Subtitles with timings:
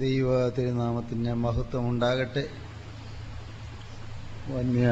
[0.00, 2.44] ദൈവ തിരുനാമത്തിന്റെ മഹത്വം ഉണ്ടാകട്ടെ
[4.50, 4.86] വന്യ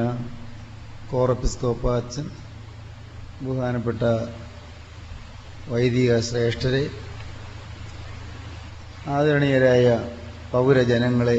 [1.10, 2.26] കോറപ്പിസ്തോപ്പ അച്ഛൻ
[3.40, 4.02] ബഹുമാനപ്പെട്ട
[5.70, 6.82] വൈദിക ശ്രേഷ്ഠരെ
[9.08, 9.86] ആദരണീയരായ
[10.52, 11.38] പൗരജനങ്ങളെ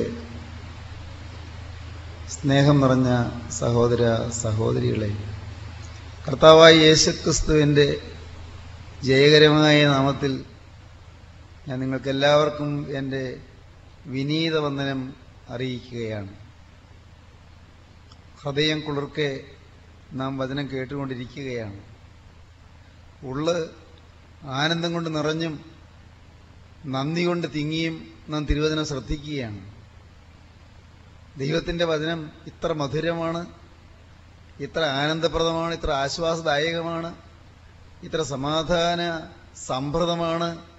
[2.32, 3.12] സ്നേഹം നിറഞ്ഞ
[3.52, 4.04] സഹോദര
[4.41, 5.12] സഹോദരികളെ
[6.28, 7.88] കർത്താവായ യേശുക്രിസ്തുവിന്റെ
[9.04, 10.34] ജയകരമായ നാമത്തിൽ
[11.68, 13.23] ഞാൻ നിങ്ങൾക്കെല്ലാവർക്കും എന്റെ
[14.05, 15.13] വിനീത വന്ദനം
[15.49, 16.35] അറിയിക്കുകയാണ്.
[18.41, 19.41] ഹൃദയം കുളിർക്കെ
[20.13, 21.84] നാം വചനം കേട്ടുകൊണ്ടിരിക്കുകയാണ്.
[23.23, 23.70] ഉള്ള്
[24.43, 25.66] ആനന്ദം കൊണ്ട് നിറഞ്ഞും
[26.85, 29.71] നന്ദി കൊണ്ട് തിങ്ങിയും നാം തിരുവചനം ശ്രദ്ധിക്കുകയാണ്.
[31.38, 33.45] ദൈവത്തിന്റെ വചനം ഇത്ര മധുരമാണ്
[34.59, 37.15] ഇത്ര ആനന്ദപ്രദമാണ് ഇത്ര ആശ്വാസദായകമാണ്
[38.04, 40.71] ഇത്ര സമാധാന സംഭൃതമാണ്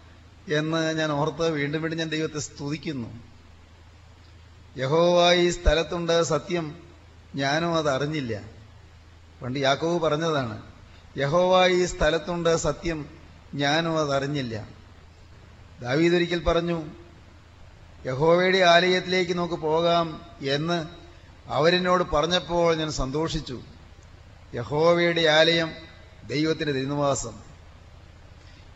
[0.48, 3.22] എന്ന് ഞാൻ ഓർത്ത് വീണ്ടും വീണ്ടും ഞാൻ ദൈവത്തെ സ്തുതിക്കുന്നു.
[4.76, 6.76] യഹോവായി സ്ഥലത്തുണ്ട് സത്യം
[7.34, 8.40] ഞാനും അത് അറിഞ്ഞില്ല.
[9.42, 10.62] പണ്ട് യാക്കോവ് പറഞ്ഞതാണ്
[11.18, 13.06] യഹോവായി സ്ഥലത്തുണ്ട് സത്യം
[13.54, 14.68] ഞാനും അത് അറിഞ്ഞില്ല.
[15.80, 16.82] ദാവീദൊരിക്കൽ പറഞ്ഞു
[18.06, 20.86] യഹോവയുടെ ആലയത്തിലേക്ക് നമുക്ക് പോകാം എന്ന്
[21.46, 23.62] അവരെന്നോട് പറഞ്ഞപ്പോൾ ഞാൻ സന്തോഷിച്ചു.
[24.54, 25.72] യഹോവയുടെ ആലയം
[26.26, 27.51] ദൈവത്തിന്റെ തിരുനിവാസം.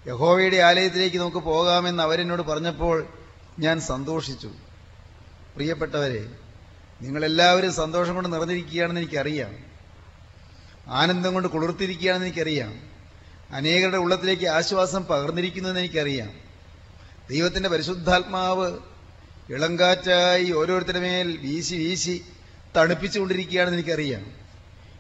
[0.07, 3.07] യഹോവയുടെ ആലയത്തിലേക്ക് നമുക്ക് പോകാമെന്ന് അവരെന്നോട് പറഞ്ഞപ്പോൾ
[3.59, 4.47] ഞാൻ സന്തോഷിച്ചു.
[5.57, 6.27] പ്രിയപ്പെട്ടവരെ
[7.03, 9.57] നിങ്ങളെല്ലാവരും സന്തോഷം കൊണ്ട് നിറഞ്ഞിരിക്കുകയാണെന്ന് എനിക്കറിയാം.
[10.87, 12.81] ആനന്ദം കൊണ്ട് കുളിർത്തിരിക്കുകയാണെന്ന് എനിക്കറിയാം.
[13.51, 16.31] അനേകരുടെ ഉള്ളത്തിലേക്ക് ആശ്വാസം പകർന്നിരിക്കുന്നതെന്ന് എനിക്കറിയാം.
[17.31, 18.79] ദൈവത്തിന്റെ പരിശുദ്ധാത്മാവ്
[19.51, 22.25] ഇളങ്കാറ്റായി ഓരോരുത്തരുടെ മേൽ വീശി വീശി
[22.77, 24.27] തണുപ്പിച്ചുകൊണ്ടിരിക്കുകയാണെന്ന് എനിക്കറിയാം.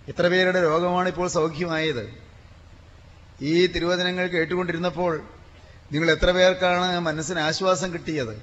[0.08, 2.25] എത്ര പേരുടെ രോഗമാണ് ഇപ്പോൾ സൗഖ്യമായത്.
[3.40, 5.22] ഈ തിരുവചനങ്ങൾ കേട്ടുകൊണ്ടിരുന്നപ്പോൾ
[5.92, 8.42] നിങ്ങൾ എത്ര പേർക്കാണ് മനസ്സിന് ആശ്വാസം കിട്ടിയത്?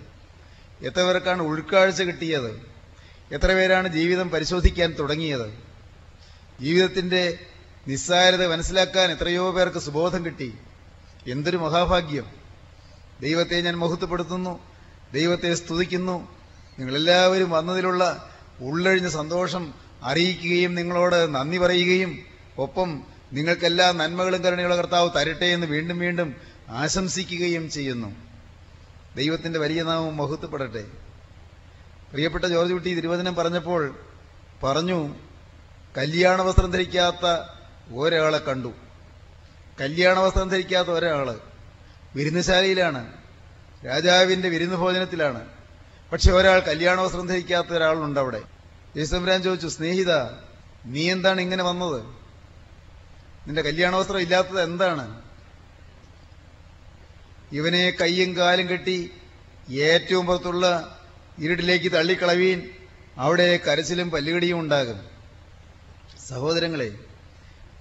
[0.81, 2.61] എത്ര പേർക്കാണ് ഉൾക്കാഴ്ച കിട്ടിയത്?
[3.31, 5.53] എത്ര പേരാണ് ജീവിതം പരിശോധിക്കാൻ തുടങ്ങിയത്?
[6.61, 7.37] ജീവിതത്തിന്റെ
[7.87, 10.53] നിസ്സാരത മനസ്സിലാക്കാൻ എത്രയോ പേർക്ക് സുബോധം കിട്ടി.
[11.27, 12.25] എന്തൊരു മഹാഭാഗ്യം.
[13.21, 14.59] ദൈവത്തെ ഞാൻ മഹത്വപ്പെടുത്തുന്നു
[15.13, 16.27] ദൈവത്തെ സ്തുതിക്കുന്നു.
[16.79, 22.19] നിങ്ങളെല്ലാവരും വന്നതിലുള്ള ഉള്ളഴിഞ്ഞ സന്തോഷം അറിയിക്കുകയും നിങ്ങളോട് നന്ദി പറയുകയും
[22.57, 23.03] ഒപ്പം
[23.33, 26.35] നിങ്ങൾക്കെല്ലാ നന്മകളും കരുണയുള്ള കർത്താവ് തരട്ടെ എന്ന് വീണ്ടും വീണ്ടും
[26.69, 28.15] ആശംസിക്കുകയും ചെയ്യുന്നു.
[29.15, 30.83] ദൈവത്തിന്റെ വലിയ നാമം മഹത്വപ്പെടട്ടെ.
[32.11, 33.99] പ്രിയപ്പെട്ട ജോർജ് കുട്ടി തിരുവചനം പറഞ്ഞപ്പോൾ
[34.63, 35.15] പറഞ്ഞു
[35.97, 37.49] കല്യാണ വസ്ത്രം ധരിക്കാത്ത
[37.95, 38.73] ഒരാളെ കണ്ടു.
[39.81, 41.39] കല്യാണ വസ്ത്രം ധരിക്കാത്ത ഒരാൾ
[42.15, 43.13] വിരുന്നുശാലയിലാണ്.
[43.85, 45.45] രാജാവിന്റെ വിരുന്ന് ഭോജനത്തിലാണ്
[46.11, 48.41] പക്ഷെ ഒരാൾ കല്യാണ വസ്ത്രം ധരിക്കാത്ത ഒരാളുണ്ട് അവിടെ.
[48.97, 50.13] യേശുരാൻ ചോദിച്ചു സ്നേഹിത
[50.85, 52.22] നീ എന്താണ് ഇങ്ങനെ വന്നത്?
[53.47, 55.21] നിന്റെ കല്യാണവസ്ത്രം ഇല്ലാത്തത് എന്താണ്?
[57.51, 59.11] ഇവനെ കയ്യും കാലും കെട്ടി
[59.69, 60.97] ഏറ്റവും പുറത്തുള്ള
[61.39, 62.69] ഇരുട്ടിലേക്ക് തള്ളിക്കളവീൻ
[63.17, 64.99] അവിടെ കരച്ചിലും പല്ലുകടിയും ഉണ്ടാകും.
[66.27, 66.97] സഹോദരങ്ങളെ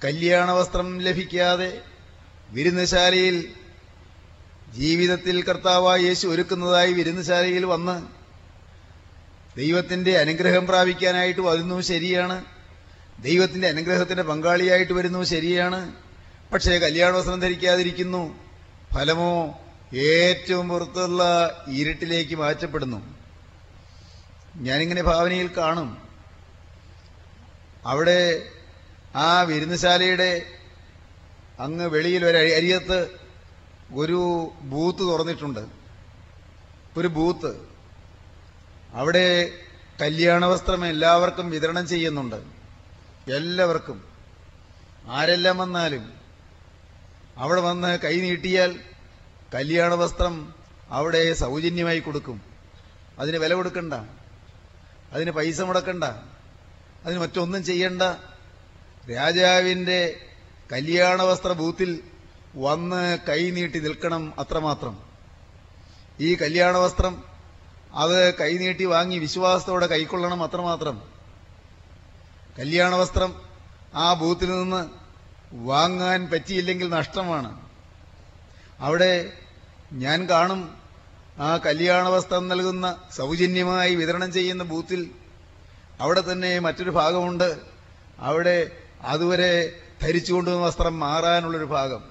[0.04, 1.82] കല്യാണ വസ്ത്രം ലഭിക്കാതെ
[2.50, 3.54] വിരുന്നശാലയിൽ
[4.68, 8.06] ജീവിതത്തിൽ കർത്താവായ യേശു ഒരുക്കുന്നതായി വിരുന്നശാലയിൽ വന്ന്
[9.56, 12.51] ദൈവത്തിന്റെ അനുഗ്രഹം പ്രാപിക്കാനായിട്ട് വരുന്നു ശരിയാണ്.
[13.22, 15.92] ദൈവത്തിന്റെ അനുഗ്രഹത്തിന്റെ പങ്കാളിയായിട്ട് വരുന്നു ശരിയാണ്.
[16.52, 18.38] പക്ഷേ കല്യാണ വസ്ത്രം ധരിക്കാതിരിക്കുന്നു.
[18.94, 19.60] ഫലമോ
[19.94, 21.24] ഏറ്റവും പുറത്തുള്ള
[21.68, 23.16] ഇരുട്ടിലേക്ക് മാറ്റപ്പെടുന്നു.
[24.56, 25.98] ഞാനിങ്ങനെ ഭാവനയിൽ കാണും.
[27.86, 28.48] അവിടെ
[29.16, 30.42] ആ വിരുന്നുശാലയുടെ
[31.58, 33.08] അങ്ങ് വെളിയിൽ ഒരു അരിയത്ത്
[33.94, 35.60] ഒരു ബൂത്ത് തുറന്നിട്ടുണ്ട്.
[36.96, 37.56] ഒരു ബൂത്ത്.
[38.92, 39.52] അവിടെ
[40.00, 42.61] കല്യാണ വസ്ത്രം എല്ലാവർക്കും വിതരണം ചെയ്യുന്നുണ്ട്.
[43.30, 44.04] എല്ലാവർക്കും
[45.06, 46.12] ആരെല്ലാം വന്നാലും
[47.36, 48.80] അവിടെ വന്ന് കൈ നീട്ടിയാൽ
[49.54, 50.54] കല്യാണ വസ്ത്രം
[50.90, 52.42] അവിടെ സൗജന്യമായി കൊടുക്കും.
[53.18, 53.94] അതിന് വില കൊടുക്കണ്ട.
[55.12, 56.04] അതിന് പൈസ മുടക്കണ്ട.
[57.04, 58.02] അതിന് മറ്റൊന്നും ചെയ്യണ്ട.
[59.10, 60.20] രാജാവിന്റെ
[60.72, 62.00] കല്യാണ വസ്ത്ര ബൂത്തിൽ
[62.54, 64.98] വന്ന് കൈ നീട്ടി നിൽക്കണം അത്രമാത്രം.
[66.20, 67.24] ഈ കല്യാണ വസ്ത്രം
[67.94, 71.11] അത് കൈനീട്ടി വാങ്ങി വിശ്വാസത്തോടെ കൈക്കൊള്ളണം അത്രമാത്രം.
[72.58, 73.34] കല്യാണ വസ്ത്രം
[73.94, 74.90] ആ ബൂത്തിൽ നിന്ന്
[75.52, 77.60] വാങ്ങാൻ പറ്റിയില്ലെങ്കിൽ നഷ്ടമാണ്.
[78.80, 79.32] അവിടെ
[79.92, 80.74] ഞാൻ കാണും
[81.38, 85.10] ആ കല്യാണ വസ്ത്രം നൽകുന്ന സൗജന്യമായി വിതരണം ചെയ്യുന്ന ബൂത്തിൽ
[86.00, 87.60] അവിടെ തന്നെ മറ്റൊരു ഭാഗമുണ്ട്.
[88.18, 88.70] അവിടെ
[89.00, 92.04] അതുവരെ ധരിച്ചു കൊണ്ടുവന്ന വസ്ത്രം മാറാനുള്ളൊരു ഭാഗം.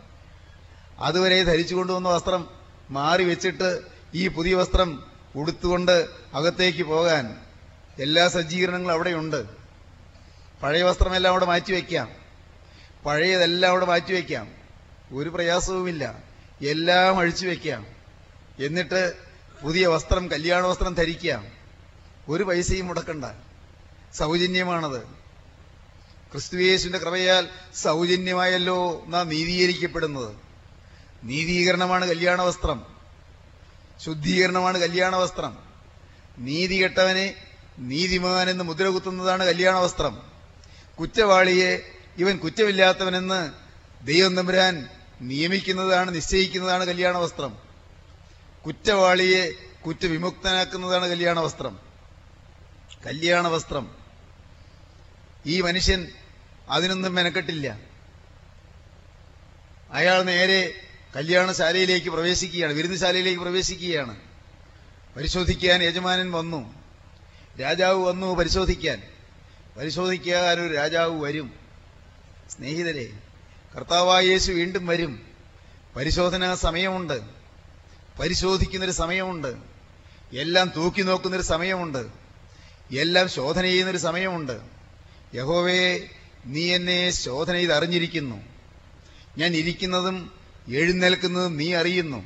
[1.00, 2.48] അതുവരെ ധരിച്ചു കൊണ്ടുവന്ന വസ്ത്രം
[2.90, 3.82] മാറി വെച്ചിട്ട്
[4.14, 5.04] ഈ പുതിയ വസ്ത്രം
[5.36, 7.38] ഉടുത്തുകൊണ്ട് അകത്തേക്ക് പോകാൻ
[8.00, 9.61] എല്ലാ സജ്ജീകരണങ്ങളും അവിടെയുണ്ട്.
[10.64, 12.12] പഴയ വസ്ത്രമെല്ലാം അവിടെ മാറ്റി വെക്കാം
[13.06, 14.52] പഴയതെല്ലാം അവിടെ മാറ്റി വെക്കാം
[15.12, 16.24] ഒരു പ്രയാസവുമില്ല.
[16.62, 17.86] എല്ലാം അഴിച്ചു വെക്കാം
[18.60, 19.14] എന്നിട്ട്
[19.64, 21.48] പുതിയ വസ്ത്രം കല്യാണ വസ്ത്രം ധരിക്കാം
[22.30, 23.26] ഒരു പൈസയും മുടക്കണ്ട.
[24.14, 25.02] സൗജന്യമാണത്.
[26.32, 30.36] ക്രിസ്തുയേശുവിന്റെ കൃപയാൽ സൗജന്യമായല്ലോ നാം നീതീകരിക്കപ്പെടുന്നത്.
[31.24, 32.86] നീതീകരണമാണ് കല്യാണ വസ്ത്രം.
[34.06, 35.58] ശുദ്ധീകരണമാണ് കല്യാണ വസ്ത്രം.
[36.38, 37.36] നീതി കെട്ടവനെ
[37.80, 40.31] നീതിമാൻ എന്ന് മുദ്ര കുത്തുന്നതാണ് കല്യാണ വസ്ത്രം.
[41.02, 43.52] കുറ്റവാളിയെ ഇവൻ കുറ്റമില്ലാത്തവനെന്ന്
[44.08, 44.90] ദൈവം തമ്പുരാൻ
[45.22, 47.58] നിയമിക്കുന്നതാണ് നിശ്ചയിക്കുന്നതാണ് കല്യാണ വസ്ത്രം.
[48.66, 49.52] കുറ്റവാളിയെ
[49.88, 51.80] കുറ്റവിമുക്തനാക്കുന്നതാണ് കല്യാണ വസ്ത്രം.
[53.06, 53.96] കല്യാണ വസ്ത്രം.
[55.46, 56.08] ഈ മനുഷ്യൻ
[56.70, 57.80] അതിനൊന്നും മെനക്കെട്ടില്ല.
[59.92, 60.74] അയാൾ നേരെ
[61.16, 64.18] കല്യാണശാലയിലേക്ക് പ്രവേശിക്കുകയാണ് വിരുന്നുശാലയിലേക്ക് പ്രവേശിക്കുകയാണ്.
[65.18, 66.74] പരിശോധിക്കാൻ യജമാനൻ വന്നു.
[67.62, 69.11] രാജാവ് വന്നു പരിശോധിക്കാൻ.
[69.78, 71.54] പരിശോധിക്കാൻ ഒരു രാജാവ് വരും.
[72.50, 73.10] സ്നേഹിതരെ
[73.76, 75.22] കർത്താവായ യേശു വീണ്ടും വരും.
[75.96, 77.22] പരിശോധനാ സമയമുണ്ട്.
[78.20, 79.56] പരിശോധിക്കുന്നൊരു സമയമുണ്ട്.
[80.34, 82.08] എല്ലാം തൂക്കി നോക്കുന്നൊരു സമയമുണ്ട്.
[82.92, 84.62] എല്ലാം ശോധന ചെയ്യുന്നൊരു സമയമുണ്ട്.
[85.36, 86.08] യഹോവേ
[86.46, 88.42] നീ എന്നെ ശോധന ചെയ്ത് അറിഞ്ഞിരിക്കുന്നു
[89.38, 90.32] ഞാൻ ഇരിക്കുന്നതും
[90.68, 92.26] എഴുന്നേൽക്കുന്നതും നീ അറിയുന്നു.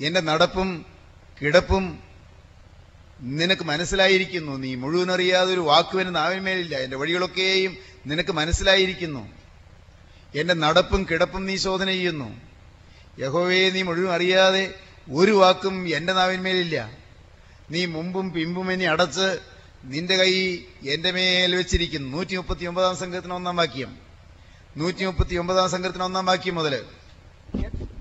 [0.00, 0.86] എന്റെ നടപ്പും
[1.42, 2.05] കിടപ്പും
[3.20, 4.56] നിനക്ക് മനസ്സിലായിരിക്കുന്നു.
[4.56, 6.76] നീ മുഴുവൻ അറിയാതെ ഒരു വാക്കുവിന് നാവിന്മേലില്ല.
[6.76, 7.76] എന്റെ വഴികളൊക്കെയും
[8.06, 9.28] നിനക്ക് മനസ്സിലായിരിക്കുന്നു.
[10.34, 12.40] എന്റെ നടപ്പും കിടപ്പും നീ ശോധന ചെയ്യുന്നു.
[13.18, 14.74] യഹോവയെ നീ മുഴുവൻ അറിയാതെ
[15.10, 16.90] ഒരു വാക്കും എന്റെ നാവിന്മേലില്ല.
[17.70, 19.38] നീ മുമ്പും പിമ്പും എന്നെ അടച്ച്
[19.84, 22.16] നിന്റെ കൈ എന്റെ മേൽ വെച്ചിരിക്കുന്നു.
[22.16, 23.96] നൂറ്റി മുപ്പത്തി ഒമ്പതാം സംഘത്തിന് ഒന്നാം വാക്യം.
[24.76, 26.84] നൂറ്റി മുപ്പത്തി ഒമ്പതാം സംഘത്തിന് ഒന്നാം വാക്യം മുതൽ.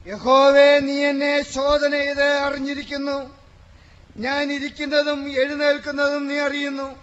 [0.08, 3.45] യഹോവേ നീ എന്നെ ശോധന ചെയ്ത് അറിഞ്ഞിരിക്കുന്നു.
[4.16, 6.96] ഞാൻ ഇരിക്കുന്നതും എഴുന്നേൽക്കുന്നതും നീ അറിയുന്നു.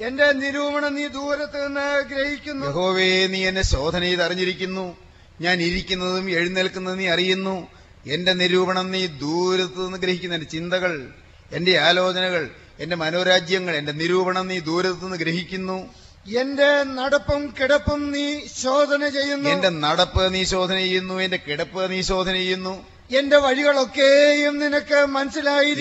[0.00, 2.66] എന്റെ നിരൂപണം നീ ദൂരത്ത് നിന്ന് ഗ്രഹിക്കുന്നു.
[2.66, 4.96] യഹോവേ നീ എന്നെ ശോധന ചെയ്ത് അറിഞ്ഞിരിക്കുന്നു
[5.40, 7.68] ഞാൻ ഇരിക്കുന്നതും എഴുന്നേൽക്കുന്നതും നീ അറിയുന്നു.
[8.06, 11.12] എന്റെ നിരൂപണം നീ ദൂരത്ത് നിന്ന് ഗ്രഹിക്കുന്നു എന്റെ ചിന്തകൾ
[11.52, 12.50] എന്റെ ആലോചനകൾ
[12.80, 15.90] എന്റെ മനോരാജ്യങ്ങൾ എന്റെ നിരൂപണം നീ ദൂരത്ത് നിന്ന് ഗ്രഹിക്കുന്നു.
[16.26, 19.48] എന്റെ നടപ്പും കിടപ്പും നീ ശോധന ചെയ്യുന്നു.
[19.48, 21.14] എന്റെ നടപ്പ് നീ ശോധന ചെയ്യുന്നു.
[21.14, 22.91] എന്റെ കിടപ്പ് നീ ശോധന ചെയ്യുന്നു.
[23.18, 24.98] എന്റെ വഴികളൊക്കെയും നിനക്ക്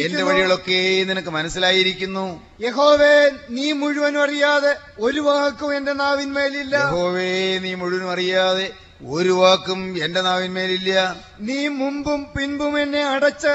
[0.06, 2.26] എന്റെ വഴികളൊക്കെയും നിനക്ക് മനസ്സിലായിരിക്കുന്നു.
[2.62, 3.16] യഹോവേ
[3.50, 6.76] നീ മുഴുവനും അറിയാതെ ഒരു വാക്കും എന്റെ നാവിന്മേലില്ല.
[6.76, 8.68] യഹോവേ നീ മുഴുവനും അറിയാതെ
[9.16, 10.92] ഒരു വാക്കും എന്റെ നാവിന്മേലില്ല.
[11.40, 13.54] നീ മുമ്പും പിൻപും എന്നെ അടച്ച്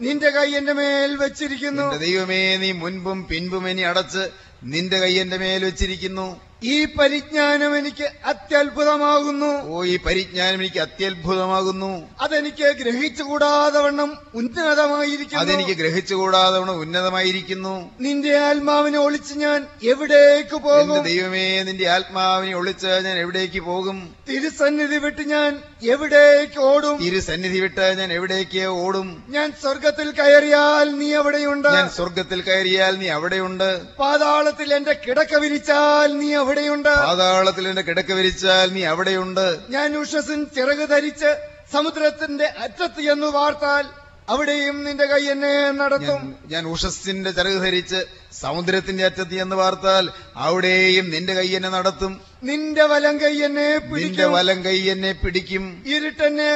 [0.00, 1.86] നിന്റെ കൈ എന്റെ മേൽ വെച്ചിരിക്കുന്നു.
[1.98, 4.24] ദൈവമേ നീ മുൻപും പിൻപും എന്നെ അടച്ച്
[4.72, 6.28] നിന്റെ കൈ എന്റെ മേൽ വെച്ചിരിക്കുന്നു.
[6.62, 9.62] ഈ പരിജ്ഞാനം എനിക്ക് അത്യത്ഭുതമാകുന്നു.
[9.68, 12.08] ഓ ഈ പരിജ്ഞാനം എനിക്ക് അത്യത്ഭുതമാകുന്നു.
[12.20, 15.40] അതെനിക്ക് ഗ്രഹിച്ചുകൂടാതെ വണ്ണം ഉന്നതമായിരിക്കുന്നു.
[15.40, 17.90] അതെനിക്ക് ഗ്രഹിച്ചുകൂടാതെ വണ്ണം ഉന്നതമായിരിക്കുന്നു.
[18.00, 21.02] നിന്റെ ആത്മാവിനെ ഒളിച്ച് ഞാൻ എവിടേക്ക് പോകും?
[21.04, 24.14] ദൈവമേ നിന്റെ ആത്മാവിനെ ഒളിച്ച് ഞാൻ എവിടേക്ക് പോകും?
[24.28, 26.96] തിരുസന്നിധി വിട്ട് ഞാൻ എവിടേക്ക് ഓടും?
[27.04, 29.24] തിരുസന്നിധി വിട്ട് ഞാൻ എവിടേക്ക് ഓടും?
[29.28, 33.96] ഞാൻ സ്വർഗത്തിൽ കയറിയാൽ നീ എവിടെയുണ്ട് ഞാൻ സ്വർഗത്തിൽ കയറിയാൽ നീ അവിടെയുണ്ട്.
[33.96, 36.88] പാതാളത്തിൽ എന്റെ കിടക്ക വിരിച്ചാൽ നീ അവിടെയുണ്ട്.
[36.88, 39.58] പാതാളത്തിൽ എന്റെ കിടക്ക വിരിച്ചാൽ നീ അവിടെയുണ്ട്.
[39.70, 41.36] ഞാൻ ഉഷസിൻ ചിറക് ധരിച്ച്
[41.72, 43.86] സമുദ്രത്തിന്റെ അറ്റത്ത് എന്ന് വാർത്താൽ
[44.28, 46.36] അവിടെയും നിന്റെ കൈ എന്നെ നടത്തും.
[46.46, 48.04] ഞാൻ- ഉഷസിന്റെ ചിറക് ധരിച്ച്
[48.40, 52.27] സമുദ്രത്തിന്റെ അറ്റത്ത് എന്ന് വാർത്താൽ അവിടെയും നിന്റെ കൈ എന്നെ നടത്തും.
[52.42, 55.64] നിന്റെ വലം കൈ എന്നെ നിന്റെ വലം കൈ എന്നെ പിടിക്കും.
[55.86, 56.50] ഇരുട്ടെന്നെ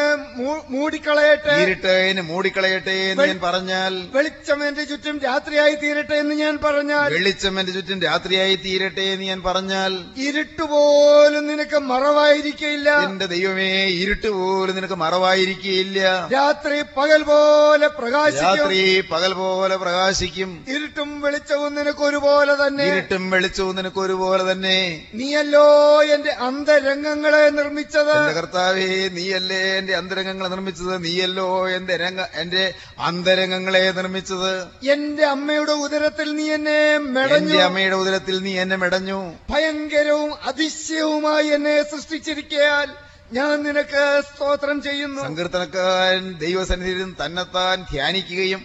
[0.75, 1.55] മൂടിക്കളയട്ടെ.
[1.63, 7.61] ഇരുട്ട് എന്നെ മൂടിക്കളയട്ടെ എന്ന് ഞാൻ പറഞ്ഞാൽ വെളിച്ചം എന്റെ ചുറ്റും രാത്രിയായി തീരട്ടെ എന്ന് ഞാൻ പറഞ്ഞാൽ വെളിച്ചം
[7.61, 9.93] എന്റെ ചുറ്റും രാത്രിയായി തീരട്ടെ എന്ന് ഞാൻ പറഞ്ഞാൽ
[10.27, 13.69] ഇരുട്ടുപോലും നിനക്ക് മറവായിരിക്കില്ല എന്റെ ദൈവമേ
[14.03, 15.99] ഇരുട്ട് പോലും നിനക്ക് മറവായിരിക്കില്ല
[16.33, 18.47] രാത്രി പകൽ പോലെ പ്രകാശിക്കും.
[18.47, 20.51] രാത്രി പകൽ പോലെ പ്രകാശിക്കും.
[20.69, 22.87] ഇരുട്ടും വെളിച്ചവും നിനക്ക് ഒരുപോലെ തന്നെ.
[22.93, 24.79] ഇരുട്ടും വെളിച്ചവും നിനക്ക് ഒരുപോലെ തന്നെ.
[25.15, 25.67] നീയല്ലോ
[26.15, 28.35] എന്റെ അന്തരംഗങ്ങളെ നിർമ്മിച്ചത്.
[28.37, 31.05] കർത്താവേ നീയല്ലേ എന്റെ അന്തരംഗങ്ങളെ നിർമ്മിച്ചത്?
[31.05, 31.95] നീയല്ലോ എന്റെ
[32.35, 34.53] എന്റെ അന്തരംഗങ്ങളെ നിർമ്മിച്ചത്.
[34.91, 37.55] എന്റെ അമ്മയുടെ ഉദരത്തിൽ നീ എന്നെ മെടഞ്ഞു.
[37.55, 39.35] അമ്മയുടെ ഉദരത്തിൽ നീ എന്നെ മെടഞ്ഞു.
[39.51, 42.89] ഭയങ്കരവും അതിശയവുമായി എന്നെ സൃഷ്ടിച്ചിരിക്കയാൽ
[43.33, 45.23] ഞാൻ നിനക്ക് സ്തോത്രം ചെയ്യുന്നു.
[45.23, 48.63] സങ്കീർത്തനക്കാരൻ ദൈവസന്നിധിയിൽ തന്നെത്താൻ ധ്യാനിക്കുകയും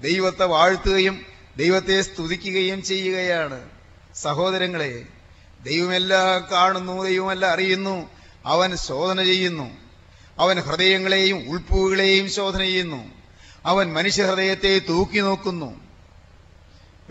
[0.00, 1.16] ദൈവത്തെ വാഴ്ത്തുകയും
[1.56, 3.58] ദൈവത്തെ സ്തുതിക്കുകയും ചെയ്യുകയാണ്.
[4.14, 4.92] സഹോദരങ്ങളെ
[5.64, 8.10] ദൈവമെല്ലാം കാണുന്നു ദൈവമെല്ലാം അറിയുന്നു.
[8.46, 9.70] അവൻ ശോധന ചെയ്യുന്നു.
[10.38, 13.08] അവൻ ഹൃദയങ്ങളെയും ഉൾപ്പുകളെയും ശോധന ചെയ്യുന്നു.
[13.66, 15.80] അവൻ മനുഷ്യഹൃദയത്തെ തൂക്കി നോക്കുന്നു.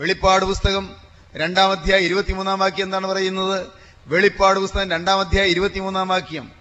[0.00, 0.90] വെളിപ്പാട് പുസ്തകം
[1.34, 3.66] രണ്ടാം അധ്യായം ഇരുപത്തിമൂന്നാം വാക്യം എന്താണ് പറയുന്നത്?
[4.06, 6.52] വെളിപ്പാട് പുസ്തകം രണ്ടാം അധ്യായം ഇരുപത്തിമൂന്നാം വാക്യം.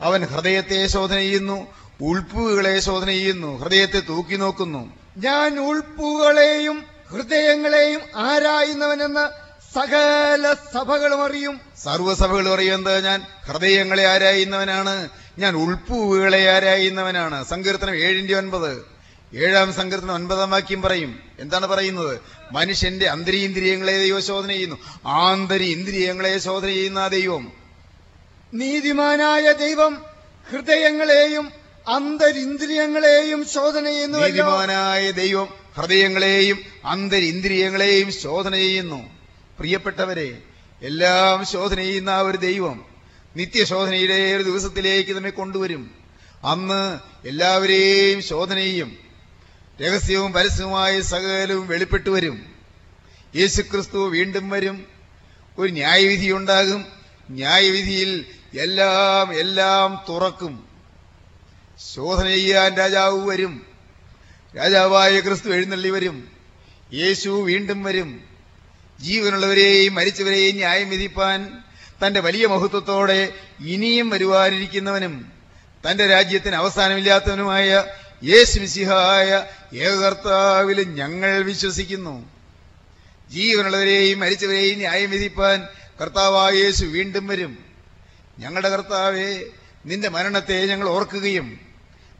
[0.00, 1.66] അവൻ ഹൃദയത്തെ ശോധന ചെയ്യുന്നു
[2.00, 4.92] ഉൾപ്പുകളെ ശോധന ചെയ്യുന്നു ഹൃദയത്തെ തൂക്കി നോക്കുന്നു.
[5.16, 9.43] ഞാൻ ഉൾപ്പുകളെയും ഹൃദയങ്ങളെയും ആരായുന്നവനെന്ന്
[9.74, 11.60] സകല സഭകളും അറിയും.
[11.84, 13.22] സർവസഭകളും അറിയും എന്താ ഞാൻ?
[13.44, 15.08] ഹൃദയങ്ങളെ ആരായുന്നവനാണ്.
[15.38, 17.44] ഞാൻ ഉൾപ്പൂവുകളെ ആരായുന്നവനാണ്.
[17.44, 18.86] സങ്കീർത്തനം ഏഴിന്റെ ഒൻപത്.
[19.34, 21.20] ഏഴാം സങ്കീർത്തനം ഒൻപതാം വാക്യം പറയും.
[21.38, 22.20] എന്താണ് പറയുന്നത്?
[22.52, 24.76] മനുഷ്യന്റെ അന്തരീന്ദ്രിയങ്ങളെ ദൈവം ശോധന ചെയ്യുന്നു.
[25.06, 27.52] ആന്തരി ഇന്ദ്രിയങ്ങളെ ശോധന ചെയ്യുന്ന ദൈവം.
[28.54, 30.04] നീതിമാനായ ദൈവം
[30.50, 31.52] ഹൃദയങ്ങളെയും
[31.88, 39.13] അന്തരിന്ദ്രിയങ്ങളെയും ശോധന ചെയ്യുന്നു നീതിമാനായ ദൈവം ഹൃദയങ്ങളെയും അന്തരിന്ദ്രിയങ്ങളെയും ശോധന ചെയ്യുന്നു.
[39.58, 40.42] പ്രിയപ്പെട്ടവരെ
[40.82, 42.84] എല്ലാം ശോധന ചെയ്യുന്ന ആ ഒരു ദൈവം
[43.36, 45.90] നിത്യശോധനയുടെ ഒരു ദിവസത്തിലേക്ക് നമ്മെ കൊണ്ടുവരും.
[46.44, 48.96] അന്ന് എല്ലാവരെയും ശോധന ചെയ്യും.
[49.82, 52.46] രഹസ്യവും പരസ്യവുമായ സകലവും വെളിപ്പെട്ടു വരും.
[53.36, 54.86] യേശുക്രിസ്തു വീണ്ടും വരും.
[55.58, 56.84] ഒരു ന്യായവിധി ഉണ്ടാകും.
[57.30, 58.24] ന്യായവിധിയിൽ
[58.58, 60.64] എല്ലാം എല്ലാം തുറക്കും.
[61.94, 63.66] ശോധന ചെയ്യാൻ രാജാവ് വരും.
[64.56, 66.28] രാജാവായ ക്രിസ്തു എഴുന്നള്ളി വരും.
[66.92, 68.33] യേശു വീണ്ടും വരും.
[69.00, 71.62] ജീവനുള്ളവരെയും മരിച്ചവരെയും ന്യായം വിധിപ്പാൻ
[72.06, 75.32] തന്റെ വലിയ മഹത്വത്തോടെ ഇനിയും വരുവാനിരിക്കുന്നവനും
[75.90, 77.84] തന്റെ രാജ്യത്തിന് അവസാനമില്ലാത്തവനുമായ
[78.22, 79.44] യേശു മിശിഹായ
[79.76, 82.30] ഏകകർത്താവിൽ ഞങ്ങൾ വിശ്വസിക്കുന്നു.
[83.30, 85.68] ജീവനുള്ളവരെയും മരിച്ചവരെയും ന്യായം വിധിപ്പാൻ
[86.00, 87.58] കർത്താവായ യേശു വീണ്ടും വരും.
[88.38, 89.44] ഞങ്ങളുടെ കർത്താവെ
[89.84, 91.60] നിന്റെ മരണത്തെ ഞങ്ങൾ ഓർക്കുകയും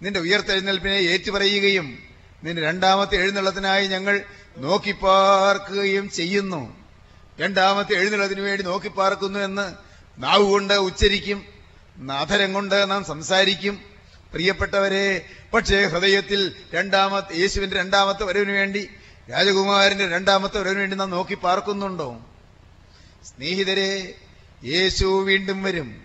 [0.02, 2.13] നിന്റെ ഉയർത്തെഴുന്നേൽപ്പിനെ ഏറ്റുപറയുകയും
[2.44, 4.22] നിന്റെ രണ്ടാമത്തെ എഴുന്നള്ളത്തിനായി ഞങ്ങൾ
[4.56, 6.76] നോക്കിപ്പാർക്കുകയും ചെയ്യുന്നു.
[7.40, 9.74] രണ്ടാമത്തെ എഴുന്നള്ളത്തിന് വേണ്ടി നോക്കിപ്പാർക്കുന്നു എന്ന്
[10.22, 11.44] നാവ് കൊണ്ട് ഉച്ചരിക്കും.
[11.98, 13.80] നാഥരം കൊണ്ട് നാം സംസാരിക്കും.
[14.32, 18.90] പ്രിയപ്പെട്ടവരെ പക്ഷേ ഹൃദയത്തിൽ രണ്ടാമത്തെ യേശുവിന്റെ രണ്ടാമത്തെ വരവിന് വേണ്ടി
[19.30, 22.20] രാജകുമാരന്റെ രണ്ടാമത്തെ വരവിന് വേണ്ടി നാം നോക്കി പാർക്കുന്നുണ്ടോ
[23.24, 24.14] സ്നേഹിതരെ
[24.64, 26.02] യേശു വീണ്ടും വരും.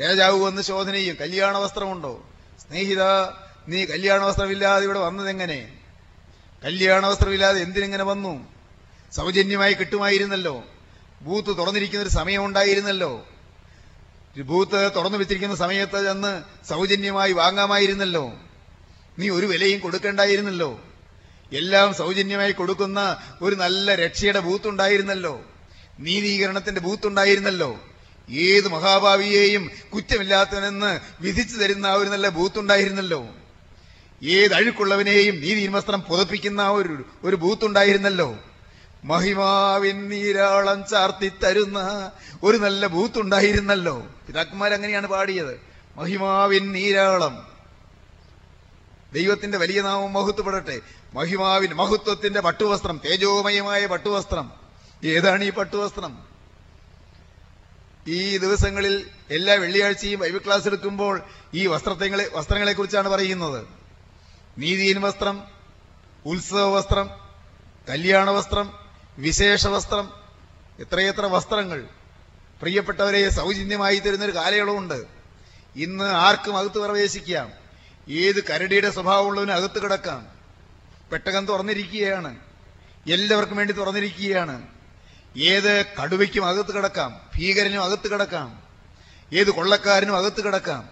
[0.00, 2.26] രാജാവ് വന്ന് ശോധനയും കല്യാണ വസ്ത്രമുണ്ടോ?
[2.60, 3.02] സ്നേഹിത
[3.68, 5.68] നീ കല്യാണ വസ്ത്രമില്ലാതെ ഇവിടെ വന്നതെങ്ങനെ?
[6.64, 8.48] കല്യാണ വസ്ത്രമില്ലാതെ എന്തിനെങ്ങനെ വന്നു?
[9.12, 10.64] സൗജന്യമായി കിട്ടുമായിരുന്നല്ലോ.
[11.22, 14.42] ബൂത്ത് തുറന്നിരിക്കുന്ന ഒരു സമയമുണ്ടായിരുന്നല്ലോ ഉണ്ടായിരുന്നല്ലോ.
[14.42, 18.32] ബൂത്ത് തുറന്നു വെച്ചിരിക്കുന്ന സമയത്ത് ചെന്ന് സൗജന്യമായി വാങ്ങാമായിരുന്നല്ലോ.
[19.18, 20.80] നീ ഒരു വിലയും കൊടുക്കേണ്ടായിരുന്നല്ലോ.
[21.52, 25.44] എല്ലാം സൗജന്യമായി കൊടുക്കുന്ന ഒരു നല്ല രക്ഷയുടെ ബൂത്ത് ഉണ്ടായിരുന്നല്ലോ
[26.00, 27.80] നീതീകരണത്തിന്റെ ബൂത്ത് ഉണ്ടായിരുന്നല്ലോ
[28.30, 33.28] ഏത് മഹാഭാവിയെയും കുറ്റമില്ലാത്തവനെന്ന് വിധിച്ചു തരുന്ന ഒരു നല്ല ബൂത്ത് ഉണ്ടായിരുന്നല്ലോ
[34.24, 38.36] ഏത് അഴുക്കുള്ളവനെയും നീതി വസ്ത്രം പുതപ്പിക്കുന്ന ഒരു ഒരു ബൂത്ത് ഉണ്ടായിരുന്നല്ലോ
[39.04, 42.10] മഹിമാവിൻ നീരാളം ചാർത്തി തരുന്ന
[42.42, 45.60] ഒരു നല്ല ബൂത്ത് ഉണ്ടായിരുന്നല്ലോ പിതാക്കന്മാരങ്ങനെയാണ് പാടിയത്.
[45.96, 47.46] മഹിമാവിൻ നീരാളം.
[49.12, 50.80] ദൈവത്തിന്റെ വലിയ നാമം മഹത്വപ്പെടട്ടെ.
[51.14, 54.52] മഹിമാവിൻ മഹത്വത്തിന്റെ പട്ടുവസ്ത്രം തേജോമയമായ പട്ടുവസ്ത്രം.
[55.04, 56.18] ഏതാണ് ഈ പട്ടുവസ്ത്രം?
[58.08, 61.22] ഈ ദിവസങ്ങളിൽ എല്ലാ വെള്ളിയാഴ്ചയും ബൈബിൾ ക്ലാസ് എടുക്കുമ്പോൾ
[61.54, 63.81] ഈ വസ്ത്രത്തെ വസ്ത്രങ്ങളെ കുറിച്ചാണ് പറയുന്നത്.
[64.58, 65.44] നീതിയിൻ വസ്ത്രം
[66.26, 67.10] ഉത്സവ വസ്ത്രം
[67.88, 68.72] കല്യാണ വസ്ത്രം
[69.18, 70.12] വിശേഷ വസ്ത്രം
[70.80, 71.88] എത്രയെത്ര വസ്ത്രങ്ങൾ.
[72.62, 75.04] പ്രിയപ്പെട്ടവരെ സൗജന്യമായി തരുന്നൊരു കാലയളവുണ്ട്.
[75.76, 77.52] ഇന്ന് ആർക്കും അകത്ത് പ്രവേശിക്കാം.
[78.08, 80.26] ഏത് കരടിയുടെ സ്വഭാവമുള്ളവന് അകത്ത് കിടക്കാം.
[81.12, 82.36] പെട്ടകം തുറന്നിരിക്കുകയാണ്.
[83.10, 84.66] എല്ലാവർക്കും വേണ്ടി തുറന്നിരിക്കുകയാണ്.
[85.36, 87.20] ഏത് കടുവയ്ക്കും അകത്ത് കിടക്കാം.
[87.36, 88.62] ഭീകരനും അകത്ത് കിടക്കാം.
[89.32, 90.88] ഏത് കൊള്ളക്കാരനും അകത്ത് കിടക്കാം.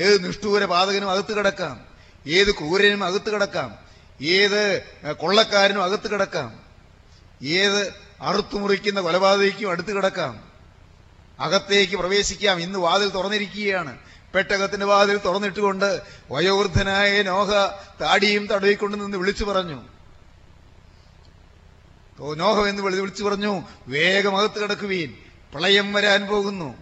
[0.00, 1.91] ഏത് നിഷ്ഠൂര പാതകനും അകത്ത് കിടക്കാം.
[2.26, 3.78] ഏത് ക്രൂരനും അകത്ത് കിടക്കാം.
[4.22, 6.60] ഏത് കൊള്ളക്കാരനും അകത്ത് കിടക്കാം.
[7.42, 10.52] ഏത് അറുത്തുമുറിക്കുന്ന കൊലപാതകയ്ക്കും അടുത്ത് കിടക്കാം.
[11.40, 12.60] അകത്തേക്ക് പ്രവേശിക്കാം.
[12.60, 13.98] ഇന്ന് വാതിൽ തുറന്നിരിക്കുകയാണ്.
[14.34, 16.00] പെട്ടകത്തിന്റെ വാതിൽ തുറന്നിട്ടുകൊണ്ട്
[16.30, 17.50] വയോവൃദ്ധനായ നോഹ
[18.00, 19.82] താടിയും തടവിക്കൊണ്ട് നിന്ന് വിളിച്ചു പറഞ്ഞു.
[22.34, 25.14] നോഹ എന്ന് വിളിച്ചു പറഞ്ഞു വേഗം അകത്ത് കിടക്കുവീൻ.
[25.52, 26.74] പ്രളയം വരാൻ പോകുന്നു.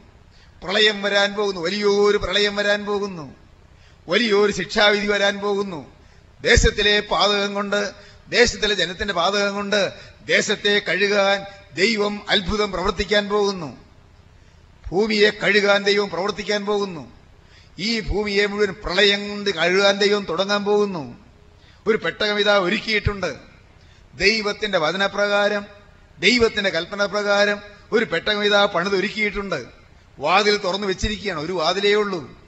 [0.63, 1.61] പ്രളയം വരാൻ പോകുന്നു.
[1.61, 3.35] വലിയൊരു പ്രളയം വരാൻ പോകുന്നു.
[4.11, 5.93] വലിയൊരു ശിക്ഷാവിധി വരാൻ പോകുന്നു.
[6.41, 7.91] ദേശത്തിലെ പാതകം കൊണ്ട്
[8.29, 9.93] ദേശത്തിലെ ജനത്തിന്റെ പാതകം കൊണ്ട്
[10.25, 13.77] ദേശത്തെ കഴുകാൻ ദൈവം അത്ഭുതം പ്രവർത്തിക്കാൻ പോകുന്നു.
[14.91, 17.13] ഭൂമിയെ കഴുകാൻ ദൈവം പ്രവർത്തിക്കാൻ പോകുന്നു.
[17.79, 21.19] ഈ ഭൂമിയെ മുഴുവൻ പ്രളയം കൊണ്ട് കഴുകാൻ ദൈവം തുടങ്ങാൻ പോകുന്നു.
[21.87, 23.35] ഒരു പെട്ടകം ഇതാ ഒരുക്കിയിട്ടുണ്ട്.
[24.15, 25.67] ദൈവത്തിന്റെ വചനപ്രകാരം
[26.19, 27.61] ദൈവത്തിന്റെ കൽപ്പന പ്രകാരം
[27.93, 29.65] ഒരു പെട്ടകം ഇതാ പണിതൊരുക്കിയിട്ടുണ്ട്.
[30.19, 31.41] വാതിൽ തുറന്നു വെച്ചിരിക്കുകയാണ്.
[31.41, 32.41] ഒരു വാതിലേ ഉള്ളൂ.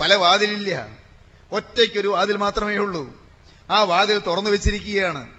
[0.00, 1.03] പല വാതിലില്ല.
[1.54, 3.24] ഒറ്റയ്ക്കൊരു വാതിൽ മാത്രമേ ഉള്ളൂ.
[3.70, 5.30] ആ വാതിൽ തുറന്നു വെച്ചിരിക്കുകയാണ്.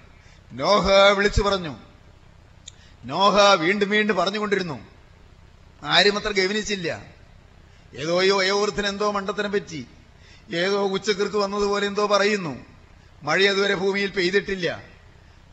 [0.52, 1.76] നോഹ വിളിച്ചു പറഞ്ഞു.
[3.06, 4.80] നോഹ വീണ്ടും വീണ്ടും പറഞ്ഞുകൊണ്ടിരുന്നു.
[5.84, 7.04] ആരും അത്ര ഗവനിച്ചില്ല
[7.96, 9.86] ഏതോ ഏവൃത്തിന് എന്തോ മണ്ടത്തിനെ പറ്റി.
[10.56, 12.66] ഏതോ ഉച്ചക്കൃത്ത് വന്നതുപോലെ എന്തോ പറയുന്നു.
[13.24, 14.84] മഴ അതുവരെ ഭൂമിയിൽ പെയ്തിട്ടില്ല.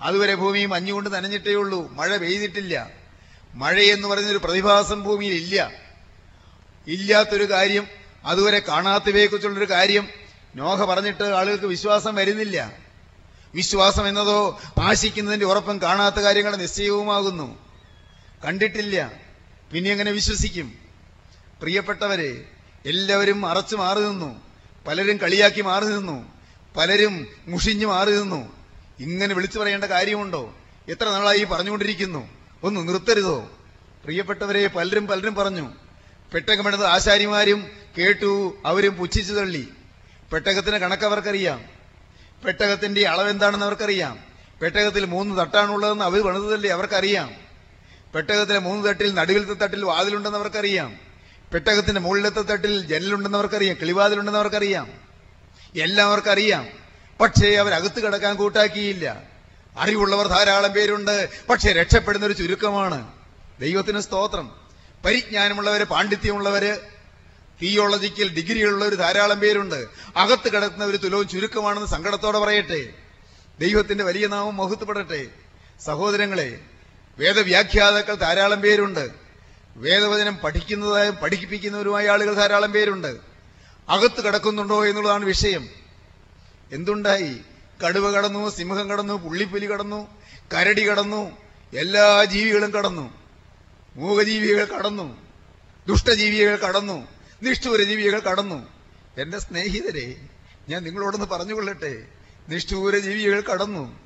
[0.00, 1.92] അതുവരെ ഭൂമി മഞ്ഞുകൊണ്ട് നനഞ്ഞിട്ടേ ഉള്ളൂ.
[1.92, 2.90] മഴ പെയ്തിട്ടില്ല.
[3.54, 5.72] മഴയെന്ന് പറയുന്നൊരു പ്രതിഭാസം ഭൂമിയിൽ ഇല്ല.
[6.86, 7.86] ഇല്ലാത്തൊരു കാര്യം
[8.24, 10.21] അതുവരെ കാണാത്തവയെക്കുറിച്ചുള്ളൊരു കാര്യം
[10.54, 12.72] നോഹ പറഞ്ഞിട്ട് ആളുകൾക്ക് വിശ്വാസം വരുന്നില്ല.
[13.54, 17.58] വിശ്വാസം എന്നതോ ആശിക്കുന്നതിന്റെ ഉറപ്പും കാണാത്ത കാര്യങ്ങളുടെ നിശ്ചയവുമാകുന്നു.
[18.44, 19.12] കണ്ടിട്ടില്ല.
[19.72, 20.72] പിന്നെ എങ്ങനെ വിശ്വസിക്കും?
[21.60, 22.44] പ്രിയപ്പെട്ടവരെ
[22.86, 24.40] എല്ലാവരും അറച്ചു മാറി നിന്നു.
[24.86, 26.32] പലരും കളിയാക്കി മാറി നിന്നു.
[26.76, 28.52] പലരും മുഷിഞ്ഞു മാറി നിന്നു.
[29.00, 30.54] ഇങ്ങനെ വിളിച്ചു പറയേണ്ട കാര്യമുണ്ടോ?
[30.88, 32.28] എത്ര നാളായി പറഞ്ഞുകൊണ്ടിരിക്കുന്നു?
[32.62, 33.50] ഒന്ന് നിർത്തരുതോ?
[34.04, 35.72] പ്രിയപ്പെട്ടവരെ പലരും പലരും പറഞ്ഞു.
[36.34, 39.68] പെട്ടകമെടുത്ത ആശാരിമാരും കേട്ടു അവരും പുച്ഛിച്ചു തള്ളി.
[40.32, 41.64] പെട്ടകത്തിന് കണക്ക് അവർക്കറിയാം
[42.44, 44.18] പെട്ടകത്തിന്റെ അളവ് എന്താണെന്ന് അവർക്കറിയാം.
[44.62, 47.34] പെട്ടകത്തിൽ മൂന്ന് തട്ടാണുള്ളതെന്ന് അവർ പണിതല്ലേ അവർക്കറിയാം.
[48.14, 50.96] പെട്ടകത്തിലെ മൂന്ന് തട്ടിൽ നടുവിലത്തെ തട്ടിൽ വാതിലുണ്ടെന്ന് അവർക്കറിയാം.
[51.52, 53.76] പെട്ടകത്തിന്റെ മുകളിലത്തെ തട്ടിൽ ജനലുണ്ടെന്ന് അവർക്കറിയാം.
[53.80, 54.92] കിളിവാതിലുണ്ടെന്ന് അവർക്കറിയാം.
[55.80, 56.68] എല്ലാം അവർക്കറിയാം.
[57.20, 59.22] പക്ഷേ അവരകത്ത് കിടക്കാൻ കൂട്ടാക്കിയില്ല.
[59.78, 61.28] അറിവുള്ളവർ ധാരാളം പേരുണ്ട്.
[61.50, 63.12] പക്ഷേ രക്ഷപ്പെടുന്ന ഒരു ചുരുക്കമാണ്
[63.60, 64.50] ദൈവത്തിന് സ്തോത്രം.
[65.04, 67.01] പരിജ്ഞാനമുള്ളവര് പാണ്ഡിത്യമുള്ളവര്
[67.62, 69.88] തിയോളജിക്കൽ ഡിഗ്രികളുള്ളവർ ധാരാളം പേരുണ്ട്.
[70.16, 72.88] അകത്ത് ഒരു തുലവും ചുരുക്കമാണെന്ന് സങ്കടത്തോടെ പറയട്ടെ.
[73.58, 75.26] ദൈവത്തിന്റെ വലിയ നാമം മഹത്വപ്പെടട്ടെ.
[75.80, 76.60] സഹോദരങ്ങളെ
[77.18, 79.10] വേദവ്യാഖ്യാതാക്കൾ ധാരാളം പേരുണ്ട്.
[79.76, 83.16] വേദവചനം പഠിക്കുന്നതായും പഠിപ്പിക്കുന്നവരുമായ ആളുകൾ ധാരാളം പേരുണ്ട്.
[83.88, 85.68] അകത്ത് കിടക്കുന്നുണ്ടോ എന്നുള്ളതാണ് വിഷയം.
[86.72, 87.36] എന്തുണ്ടായി?
[87.86, 90.08] കടുവ കടന്നു സിംഹം കടന്നു പുള്ളിപ്പുലി കടന്നു
[90.54, 91.36] കരടി കടന്നു
[91.76, 93.14] എല്ലാ ജീവികളും കടന്നു.
[93.94, 95.16] മൂകജീവികൾ കടന്നു.
[95.86, 97.21] ദുഷ്ടജീവികൾ കടന്നു.
[97.42, 98.68] നിഷ്ഠൂര ജീവികൾ കടന്നു.
[99.18, 100.16] എന്റെ സ്നേഹിതരെ
[100.68, 102.06] ഞാൻ നിങ്ങളോടൊന്ന് പറഞ്ഞുകൊള്ളട്ടെ.
[102.48, 103.98] നിഷ്ഠൂര ജീവികൾ കടന്നു.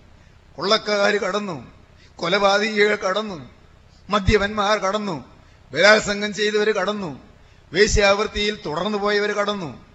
[0.57, 1.71] കൊള്ളക്കാർ കടന്നു.
[2.17, 3.51] കൊലപാതകികൾ കടന്നു.
[4.11, 5.25] മദ്യപന്മാർ കടന്നു.
[5.73, 7.21] ബലാത്സംഗം ചെയ്തവർ കടന്നു.
[7.73, 9.87] വേശ്യാവൃത്തിയിൽ തുടർന്നു പോയവർ കടന്നു.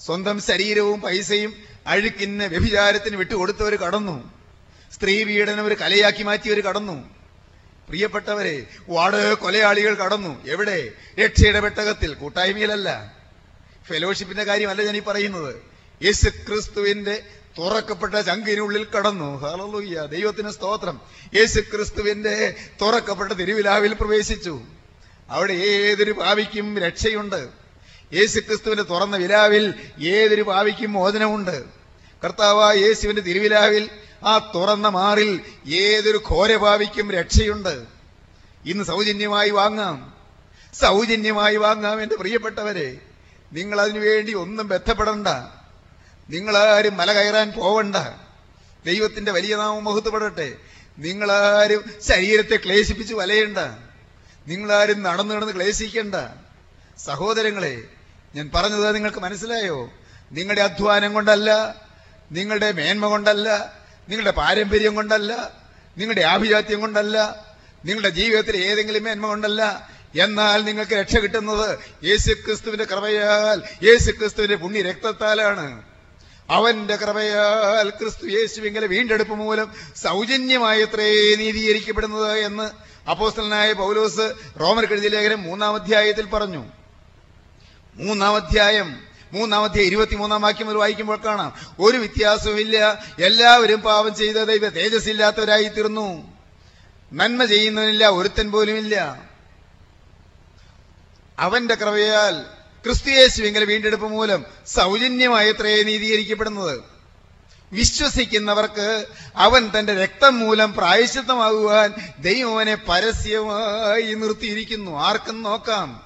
[0.00, 1.54] സ്വന്തം ശരീരവും പൈസയും
[1.86, 4.32] അഴുക്കിന് വ്യഭിചാരത്തിന് വിട്ടുകൊടുത്തവർ കടന്നു.
[4.92, 7.21] സ്ത്രീ പീഡനം ഒരു കലയാക്കി മാറ്റിയവർ കടന്നു.
[7.88, 10.46] പ്രിയപ്പെട്ടവരെ വാട് കൊലയാളികൾ കടന്നു.
[10.46, 10.90] എവിടെ?
[11.24, 13.16] രക്ഷയുടെ പെട്ടകത്തിൽ കൂട്ടായ്മയിലല്ല.
[13.88, 15.54] ഫെലോഷിപ്പിന്റെ കാര്യമല്ല ഞാൻ ഈ പറയുന്നത്.
[16.04, 17.22] യേശു ക്രിസ്തുവിന്റെ
[17.58, 19.36] തുറക്കപ്പെട്ട ചങ്കിനുള്ളിൽ കടന്നു.
[19.36, 20.06] ഹല്ലേലൂയ.
[20.06, 21.00] ദൈവത്തിന് സ്തോത്രം.
[21.36, 24.60] യേശു ക്രിസ്തുവിന്റെ തുറക്കപ്പെട്ട തിരുവിലാവിൽ പ്രവേശിച്ചു.
[25.30, 27.48] അവിടെ ഏതൊരു പാവിക്കും രക്ഷയുണ്ട്.
[28.14, 31.64] യേശു ക്രിസ്തുവിന്റെ തുറന്ന വിലാവിൽ ഏതൊരു പാവിക്കും മോചനമുണ്ട്.
[32.24, 33.90] കർത്താവ് യേശുവിന്റെ തിരുവിലാവിൽ
[34.26, 37.84] ആ തുറന്ന മാറിൽ ഏതൊരു ഘോരഭാവിക്കും രക്ഷയുണ്ട്.
[38.66, 40.14] ഇന്ന് സൗജന്യമായി വാങ്ങാം.
[40.74, 42.96] സൗജന്യമായി വാങ്ങാം എന്റെ പ്രിയപ്പെട്ടവരെ.
[43.52, 45.28] നിങ്ങൾ അതിനുവേണ്ടി ഒന്നും ബന്ധപ്പെടണ്ട.
[46.28, 47.96] നിങ്ങളാരും മല കയറാൻ പോവണ്ട.
[48.86, 50.52] ദൈവത്തിന്റെ വലിയ നാമം മഹത്വപ്പെടട്ടെ.
[50.98, 53.58] നിങ്ങളാരും ശരീരത്തെ ക്ലേശിപ്പിച്ച് വലയണ്ട.
[54.46, 56.14] നിങ്ങളാരും നടന്നു നടന്ന് ക്ലേശിക്കണ്ട.
[56.98, 57.82] സഹോദരങ്ങളെ
[58.34, 59.90] ഞാൻ പറഞ്ഞത് നിങ്ങൾക്ക് മനസ്സിലായോ?
[60.32, 61.74] നിങ്ങളുടെ അധ്വാനം കൊണ്ടല്ല
[62.32, 65.32] നിങ്ങളുടെ മേന്മ കൊണ്ടല്ല നിങ്ങളുടെ പാരമ്പര്യം കൊണ്ടല്ല
[65.98, 67.46] നിങ്ങളുടെ ആഭിജാത്യം കൊണ്ടല്ല
[67.84, 69.92] നിങ്ങളുടെ ജീവിതത്തിൽ ഏതെങ്കിലും മേന്മ കൊണ്ടല്ല.
[70.14, 75.82] എന്നാൽ നിങ്ങൾക്ക് രക്ഷ കിട്ടുന്നത് യേശു ക്രിസ്തുവിന്റെ കൃപയാൽ യേശു ക്രിസ്തുവിന്റെ പുണ്യ രക്തത്താലാണ്
[76.50, 82.70] അവന്റെ കൃപയാൽ ക്രിസ്തു യേശുവിങ്കലെ വീണ്ടെടുപ്പ് മൂലം സൗജന്യമായത്രേ നീതീകരിക്കപ്പെടുന്നത് എന്ന്
[83.08, 86.64] അപ്പോസ്റ്റലനായ പൗലോസ് റോമൻ കെഴുതി ലേഖനം മൂന്നാം അധ്യായത്തിൽ പറഞ്ഞു.
[87.94, 91.52] മൂന്നാം അധ്യായം മൂന്നാം അധ്യായം ഇരുപത്തിമൂന്നാം വാക്യം മുതൽ വായിക്കുമ്പോൾ കാണാം.
[91.78, 93.04] ഒരു വ്യത്യാസവുമില്ല.
[93.20, 96.32] എല്ലാവരും പാപം ചെയ്ത ദൈവ തേജസ്സില്ലാത്തവരായി തീർന്നു
[97.12, 99.22] നന്മ ചെയ്യുന്നവനില്ല ഒരുത്തൻ പോലുമില്ല.
[101.38, 102.42] അവന്റെ കൃപയാൽ
[102.84, 106.80] ക്രിസ്തുയേശുവിങ്കൽ വീണ്ടെടുപ്പ് മൂലം സൗജന്യമായത്രേ നീതീകരിക്കപ്പെടുന്നത്.
[107.72, 114.98] വിശ്വസിക്കുന്നവർക്ക് അവൻ തന്റെ രക്തം മൂലം പ്രായശിത്തമാകുവാൻ ദൈവവനെ പരസ്യമായി നിർത്തിയിരിക്കുന്നു.
[114.98, 116.02] ആർക്കും നോക്കാം.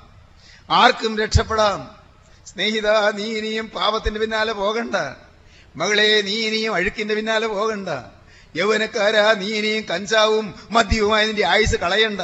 [0.70, 1.95] ആർക്കും രക്ഷപ്പെടാം.
[2.56, 4.94] സ്നേഹിത നീ ഇനിയും പാപത്തിന്റെ പിന്നാലെ പോകണ്ട.
[5.76, 7.88] മകളെ നീ ഇനിയും അഴുക്കിന്റെ പിന്നാലെ പോകണ്ട.
[8.56, 12.20] യൗവനക്കാരാ നീ ഇനിയും കഞ്ചാവും മദ്യവുമായി നിന്റെ ആയുസ് കളയണ്ട.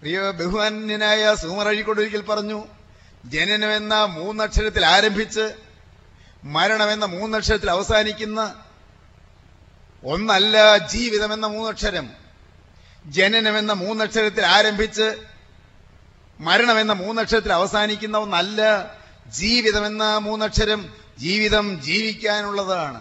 [0.00, 2.66] പ്രിയ ബഹുമാന്യനായ സൂമറഴിക്കൊണ്ടൊരിക്കൽ പറഞ്ഞു
[3.24, 5.54] ജനനമെന്ന മൂന്നക്ഷരത്തിൽ ആരംഭിച്ച്
[6.44, 8.54] മരണമെന്ന മൂന്നക്ഷരത്തിൽ അവസാനിക്കുന്ന
[10.04, 12.10] ഒന്നല്ല ജീവിതമെന്ന മൂന്നക്ഷരം.
[13.06, 15.27] ജനനമെന്ന മൂന്നക്ഷരത്തിൽ ആരംഭിച്ച്
[16.40, 18.60] മരണമെന്ന മൂന്നക്ഷരത്തിൽ അവസാനിക്കുന്ന ഒന്നല്ല
[19.30, 23.00] ജീവിതമെന്ന മൂന്നക്ഷരം ജീവിതം ജീവിക്കാനുള്ളതാണ്.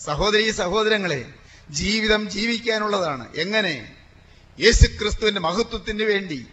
[0.00, 1.32] സഹോദരി സഹോദരങ്ങളെ
[1.70, 3.28] ജീവിതം ജീവിക്കാനുള്ളതാണ്.
[3.36, 3.96] എങ്ങനെ?
[4.60, 6.46] യേശു ക്രിസ്തുവിന്റെ മഹത്വത്തിന് വേണ്ടി.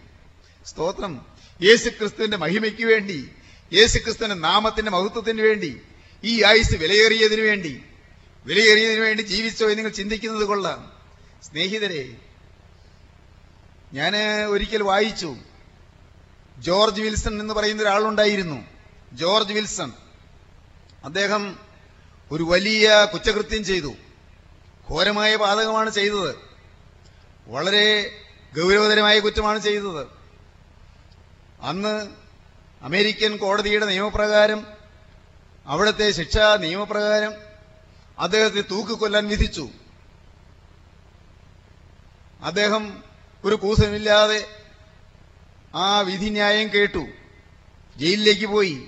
[0.65, 1.25] സ്തോത്രം.
[1.63, 3.29] യേശു ക്രിസ്തുവിന്റെ മഹിമയ്ക്ക് വേണ്ടി.
[3.73, 5.81] യേശു ക്രിസ്തുവിന്റെ നാമത്തിന്റെ മഹത്വത്തിന് വേണ്ടി.
[6.23, 7.81] ഈ ആയുസ് വിലയേറിയതിനു വേണ്ടി.
[8.45, 10.91] വിലയേറിയതിനു വേണ്ടി ജീവിച്ചോ നിങ്ങൾ ചിന്തിക്കുന്നത് കൊള്ളാം.
[11.43, 12.17] സ്നേഹിതരെ
[13.93, 15.35] ഞാൻ ഒരിക്കൽ വായിച്ചു.
[16.57, 18.65] ജോർജ് വിൽസൺ എന്ന് പറയുന്ന ഒരാളുണ്ടായിരുന്നു.
[19.13, 19.93] George Wilson.
[21.03, 21.59] അദ്ദേഹം
[22.31, 23.93] ഒരു വലിയ കുറ്റകൃത്യം ചെയ്തു.
[24.89, 26.35] ഘോരമായ പാതകമാണ് ചെയ്തത്.
[27.47, 28.11] വളരെ
[28.57, 30.07] ഗൗരവതരമായ കുറ്റമാണ് ചെയ്തത്.
[31.61, 32.09] അന്ന്
[32.81, 34.67] അമേരിക്കൻ കോടതിയുടെ നിയമപ്രകാരം
[35.65, 37.33] അവിടുത്തെ ശിക്ഷാ നിയമപ്രകാരം
[38.19, 39.69] അദ്ദേഹത്തെ തൂക്കിക്കൊല്ലാൻ വിധിച്ചു.
[42.41, 43.03] അദ്ദേഹം
[43.45, 44.47] ഒരു കൂസമില്ലാതെ
[45.75, 47.07] ആ വിധിന്യായം കേട്ടു.
[47.97, 48.87] ജയിലിലേക്ക് പോയി.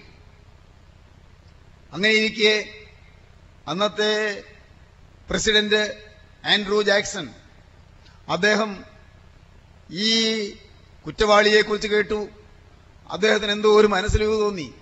[1.93, 2.69] അങ്ങനെ ഇരിക്കെ
[3.67, 4.43] അന്നത്തെ
[5.29, 6.03] പ്രസിഡന്റ്
[6.45, 7.29] ആൻഡ്രൂ ജാക്സൺ
[8.29, 8.85] അദ്ദേഹം
[9.91, 10.49] ഈ
[11.05, 12.27] കുറ്റവാളിയെക്കുറിച്ച് കേട്ടു.
[13.09, 14.73] അദ്ദേഹത്തിന് എന്തോ ഒരു മനസ്സിലൂവ് തോന്നി.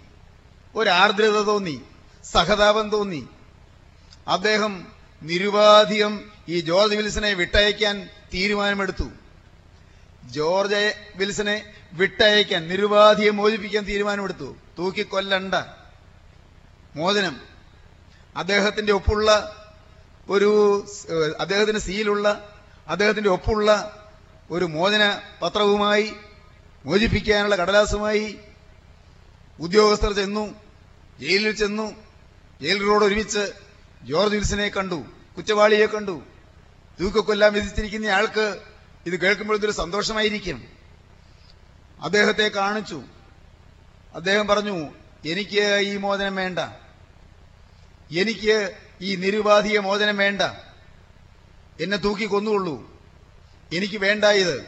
[0.75, 1.81] ഒരു ആർദ്രത തോന്നി.
[2.23, 3.27] സഹതാപം തോന്നി.
[4.27, 4.87] അദ്ദേഹം
[5.21, 9.24] നിരുപാധികം ഈ ജോർജ് വിൽസനെ വിട്ടയക്കാൻ തീരുമാനമെടുത്തു.
[10.31, 14.55] ജോർജ് വിൽസനെ വിട്ടയക്കാൻ നിരുപാധിയെ മോചിപ്പിക്കാൻ തീരുമാനമെടുത്തു.
[14.77, 15.55] തൂക്കിക്കൊല്ലണ്ട
[16.95, 17.41] മോചനം.
[18.37, 19.29] അദ്ദേഹത്തിന്റെ ഒപ്പുള്ള
[20.29, 20.49] ഒരു
[21.39, 22.55] അദ്ദേഹത്തിന്റെ സീലുള്ള
[22.87, 23.69] അദ്ദേഹത്തിന്റെ ഒപ്പുള്ള
[24.51, 26.13] ഒരു മോചന പത്രവുമായി
[26.85, 28.39] മോചിപ്പിക്കാനുള്ള കടലാസുമായി
[29.59, 30.55] ഉദ്യോഗസ്ഥർ ചെന്നു
[31.19, 31.95] ജയിലിൽ ചെന്നു
[32.61, 33.53] ജയിലറോട് ഒരുമിച്ച്
[34.03, 35.05] ജോർജ് വിൽസനെ കണ്ടു
[35.37, 36.21] കുറ്റവാളിയെ കണ്ടു.
[36.99, 38.74] തൂക്കൊല്ലാൻ വിധിച്ചിരിക്കുന്ന ആൾക്ക്
[39.05, 40.67] ഇത് കേൾക്കുമ്പോൾ ഇതൊരു സന്തോഷമായിരിക്കും.
[42.01, 43.03] അദ്ദേഹത്തെ കാണിച്ചു.
[44.15, 44.89] അദ്ദേഹം പറഞ്ഞു
[45.25, 46.59] എനിക്ക് ഈ മോചനം വേണ്ട.
[48.19, 50.41] എനിക്ക് ഈ നിരുപാധിക മോചനം വേണ്ട.
[51.81, 53.01] എന്നെ തൂക്കി കൊന്നുകൊള്ളൂ.
[53.73, 54.61] എനിക്ക് വേണ്ട ഇത്.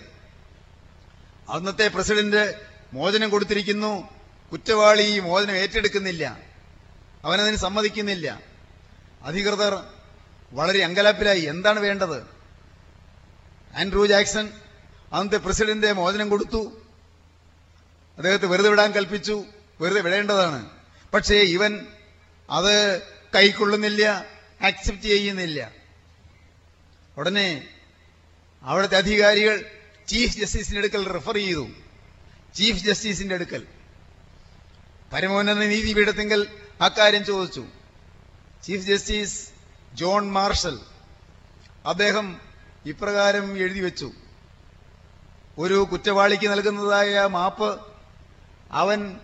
[1.49, 2.61] അന്നത്തെ പ്രസിഡന്റ്
[2.93, 4.09] മോചനം കൊടുത്തിരിക്കുന്നു.
[4.51, 6.37] കുറ്റവാളി ഈ മോചനം ഏറ്റെടുക്കുന്നില്ല.
[7.23, 8.41] അവനതിന് സമ്മതിക്കുന്നില്ല.
[9.23, 9.83] അധികൃതർ
[10.51, 11.41] വളരെ അങ്കലാപ്പിലായി.
[11.41, 12.36] എന്താണ് വേണ്ടത്?
[13.77, 14.51] ആൻഡ്രൂ ജാക്സൺ
[15.13, 16.81] അന്നത്തെ പ്രസിഡന്റ് മോചനം കൊടുത്തു.
[18.17, 19.45] അദ്ദേഹത്തെ വെറുതെ വിടാൻ കൽപ്പിച്ചു.
[19.81, 20.69] വെറുതെ വിടേണ്ടതാണ്.
[21.13, 21.85] പക്ഷേ ഇവൻ
[22.49, 23.01] അത്
[23.35, 24.25] കൈക്കൊള്ളുന്നില്ല
[24.61, 25.71] ആക്സെപ്റ്റ് ചെയ്യുന്നില്ല.
[27.17, 27.67] ഉടനെ
[28.61, 29.65] അവിടുത്തെ അധികാരികൾ
[30.07, 31.67] ചീഫ് ജസ്റ്റിസിന്റെ അടുക്കൽ റെഫർ ചെയ്തു.
[32.55, 33.67] ചീഫ് ജസ്റ്റിസിന്റെ അടുക്കൽ.
[35.13, 36.47] പരമോന്നത നീതിപീഠത്തിങ്കൽ
[36.81, 37.65] അക്കാര്യം ചോദിച്ചു.
[38.63, 39.49] ചീഫ് ജസ്റ്റിസ്
[39.93, 40.79] ജോൺ മാർഷൽ
[41.85, 42.46] അദ്ദേഹം
[42.87, 44.11] ഇപ്രകാരം എഴുതി വെച്ചു.
[45.57, 47.79] ഒരു കുറ്റവാളിക്ക് നൽകുന്നതായ മാപ്പ്
[48.71, 49.19] അവൻ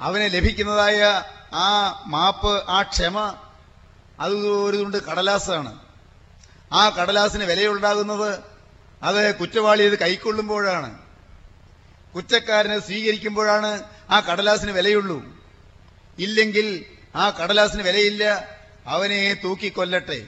[0.00, 1.22] അവനെ ലഭിക്കുന്നതായ
[1.54, 1.68] ആ
[2.06, 3.34] മാപ്പ് ആ ക്ഷമ
[4.20, 5.78] അത് ഒരു കടലാസാണ്.
[6.72, 8.38] ആ കടലാസിന് വിലയുണ്ടാകുന്നത്
[9.02, 10.98] അത് കുറ്റവാളി ഇത് കൈക്കൊള്ളുമ്പോഴാണ്.
[12.14, 15.18] കുറ്റക്കാരനെ സ്വീകരിക്കുമ്പോഴാണ് ആ കടലാസിന് വിലയുള്ളൂ.
[16.18, 16.84] ഇല്ലെങ്കിൽ
[17.16, 18.24] ആ കടലാസിന് വിലയില്ല
[18.86, 20.26] അവനെ തൂക്കിക്കൊല്ലട്ടെ.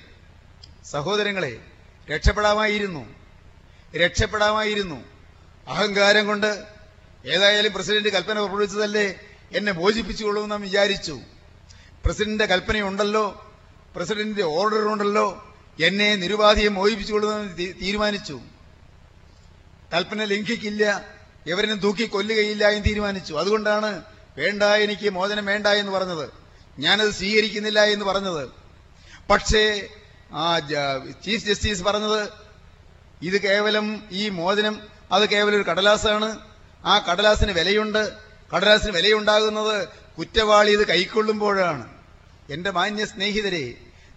[0.85, 1.76] സഹോദരങ്ങളെ
[2.11, 3.15] രക്ഷപ്പെടാമായിരുന്നു.
[3.97, 5.05] രക്ഷപ്പെടാമായിരുന്നു.
[5.69, 6.65] അഹങ്കാരം കൊണ്ട്
[7.27, 9.15] ഏതായാലും പ്രസിഡന്റ് കൽപ്പന പുറപ്പെടുവിച്ചതല്ലേ
[9.57, 11.21] എന്നെ മോചിപ്പിച്ചുകൊള്ളുമെന്ന് നാം വിചാരിച്ചു.
[12.05, 13.55] പ്രസിഡന്റിന്റെ കൽപ്പനയുണ്ടല്ലോ
[13.97, 18.41] പ്രസിഡന്റിന്റെ ഓർഡർ ഉണ്ടല്ലോ എന്നെ നിരുപാധിയെ മോചിപ്പിച്ചുകൊള്ളുമെന്ന് തീരുമാനിച്ചു.
[19.95, 21.05] കൽപ്പന ലംഘിക്കില്ല
[21.47, 23.35] എവരിനും തൂക്കി കൊല്ലുകയില്ല എന്ന് തീരുമാനിച്ചു.
[23.35, 24.03] അതുകൊണ്ടാണ്
[24.39, 26.31] വേണ്ട എനിക്ക് മോചനം വേണ്ട എന്ന് പറഞ്ഞത്.
[26.79, 28.49] ഞാനത് സ്വീകരിക്കുന്നില്ല എന്ന് പറഞ്ഞത്.
[29.31, 29.89] പക്ഷേ
[30.37, 30.59] ആ
[31.25, 32.29] ചീഫ് ജസ്റ്റിസ് പറഞ്ഞത്
[33.23, 34.81] ഇത് കേവലം ഈ മോചനം
[35.13, 36.39] അത് കേവലം ഒരു കടലാസാണ്.
[36.85, 38.13] ആ കടലാസിന് വിലയുണ്ട്.
[38.57, 41.89] കടലാസിന് വിലയുണ്ടാകുന്നത് കുറ്റവാളി ഇത് കൈക്കൊള്ളുമ്പോഴാണ്.
[42.51, 43.75] എന്റെ മാന്യ സ്നേഹിതരെ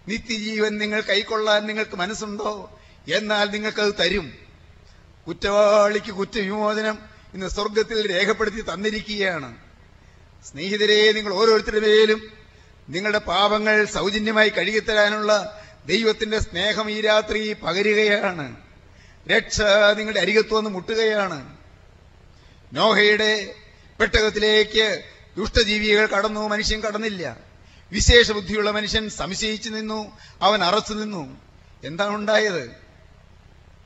[0.08, 2.78] നിത്യജീവൻ നിങ്ങൾ കൈക്കൊള്ളാൻ നിങ്ങൾക്ക് മനസ്സുണ്ടോ?
[3.12, 4.32] എന്നാൽ നിങ്ങൾക്കത് തരും.
[5.28, 6.98] കുറ്റവാളിക്ക് കുറ്റവിമോചനം
[7.34, 9.56] ഇന്ന് സ്വർഗത്തിൽ രേഖപ്പെടുത്തി തന്നിരിക്കുകയാണ്.
[10.50, 12.22] സ്നേഹിതരെ നിങ്ങൾ ഓരോരുത്തരുടെ മേലും
[12.88, 18.56] നിങ്ങളുടെ പാപങ്ങൾ സൗജന്യമായി കഴുകിത്തരാനുള്ള ദൈവത്തിന്റെ സ്നേഹം ഈ രാത്രി പകരുകയാണ്.
[19.30, 19.60] രക്ഷ
[19.96, 21.56] നിങ്ങളുടെ അരികത്ത് വന്ന് മുട്ടുകയാണ്.
[22.72, 23.54] നോഹയുടെ
[24.00, 25.02] പെട്ടകത്തിലേക്ക്
[25.36, 27.36] ദുഷ്ടജീവികൾ കടന്നു മനുഷ്യൻ കടന്നില്ല.
[27.92, 31.40] വിശേഷ ബുദ്ധിയുള്ള മനുഷ്യൻ സംശയിച്ചു നിന്നു അവൻ അറച്ചു നിന്നു.
[31.84, 32.70] എന്താണ് ഉണ്ടായത്?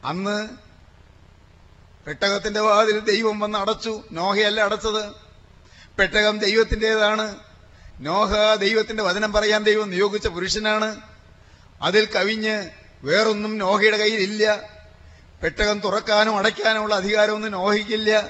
[0.04, 0.48] അന്ന്
[2.06, 5.12] പെട്ടകത്തിന്റെ വാതിൽ ദൈവം വന്ന് അടച്ചു നോഹയല്ല അടച്ചത്.
[5.98, 7.36] പെട്ടകം ദൈവത്തിന്റെതാണ്.
[8.00, 11.13] നോഹ ദൈവത്തിന്റെ വചനം പറയാൻ ദൈവം നിയോഗിച്ച പുരുഷനാണ്.
[11.82, 12.70] അതിൽ കവിഞ്ഞ്
[13.04, 14.70] വേറൊന്നും നോഹയുടെ കയ്യിലില്ല.
[15.42, 18.28] പെട്ടകം തുറക്കാനും അടയ്ക്കാനുമുള്ള അധികാരമൊന്നും നോഹയ്ക്കില്ല.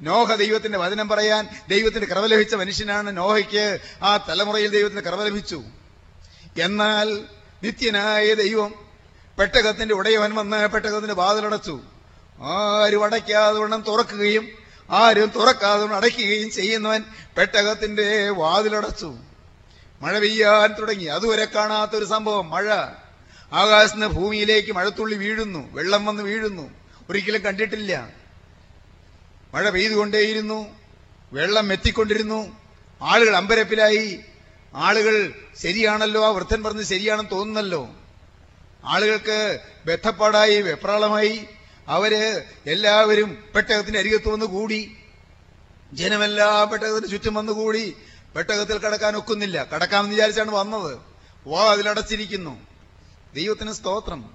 [0.00, 5.62] നോഹ ദൈവത്തിന്റെ വചനം പറയാൻ ദൈവത്തിന്റെ കൃപ ലഭിച്ച മനുഷ്യനാണ് നോഹയ്ക്ക് ആ തലമുറയിൽ ദൈവത്തിന്റെ കൃപ ലഭിച്ചു.
[6.60, 7.24] എന്നാൽ
[7.62, 8.74] നിത്യനായ ദൈവം
[9.38, 11.80] പെട്ടകത്തിന്റെ ഉടയവൻ വന്ന് പെട്ടകത്തിന്റെ വാതിലടച്ചു.
[12.42, 14.48] ആരും അടയ്ക്കാതെ വണ്ണം തുറക്കുകയും
[14.90, 17.04] ആരും തുറക്കാതെ അടയ്ക്കുകയും ചെയ്യുന്നവൻ
[17.38, 19.16] പെട്ടകത്തിന്റെ വാതിലടച്ചു.
[20.02, 21.04] മഴ പെയ്യാൻ തുടങ്ങി.
[21.04, 22.72] അതുവരെ കാണാത്ത ഒരു സംഭവം മഴ.
[23.52, 26.70] ആകാശത്ത് ഭൂമിയിലേക്ക് മഴത്തുള്ളി വീഴുന്നു വെള്ളം വന്ന് വീഴുന്നു.
[27.10, 28.08] ഒരിക്കലും കണ്ടിട്ടില്ല.
[29.54, 30.66] മഴ പെയ്തുകൊണ്ടേയിരുന്നു
[31.32, 32.56] വെള്ളം എത്തിക്കൊണ്ടിരുന്നു.
[33.02, 34.20] ആളുകൾ അമ്പരപ്പിലായി.
[34.74, 35.32] ആളുകൾ
[35.62, 37.90] ശരിയാണല്ലോ ആ വൃദ്ധൻ പറഞ്ഞ് ശരിയാണെന്ന് തോന്നുന്നല്ലോ.
[38.84, 41.44] ആളുകൾക്ക് ബന്ധപ്പാടായി വെപ്രാളമായി.
[41.88, 44.96] അവർ എല്ലാവരും പെട്ടകത്തിന്റെ അരികത്ത് വന്ന് കൂടി.
[45.92, 47.96] ജനമെല്ലാം പെട്ടകത്തിന് ചുറ്റും വന്ന് കൂടി.
[48.38, 49.64] പെട്ടകത്തിൽ കടക്കാൻ ഒക്കുന്നില്ല.
[49.64, 50.98] കടക്കാമെന്ന് വിചാരിച്ചാണ് വന്നത്.
[51.46, 52.66] വാ അതിലടച്ചിരിക്കുന്നു.
[53.34, 54.30] ദൈവത്തിന് സ്തോത്രം.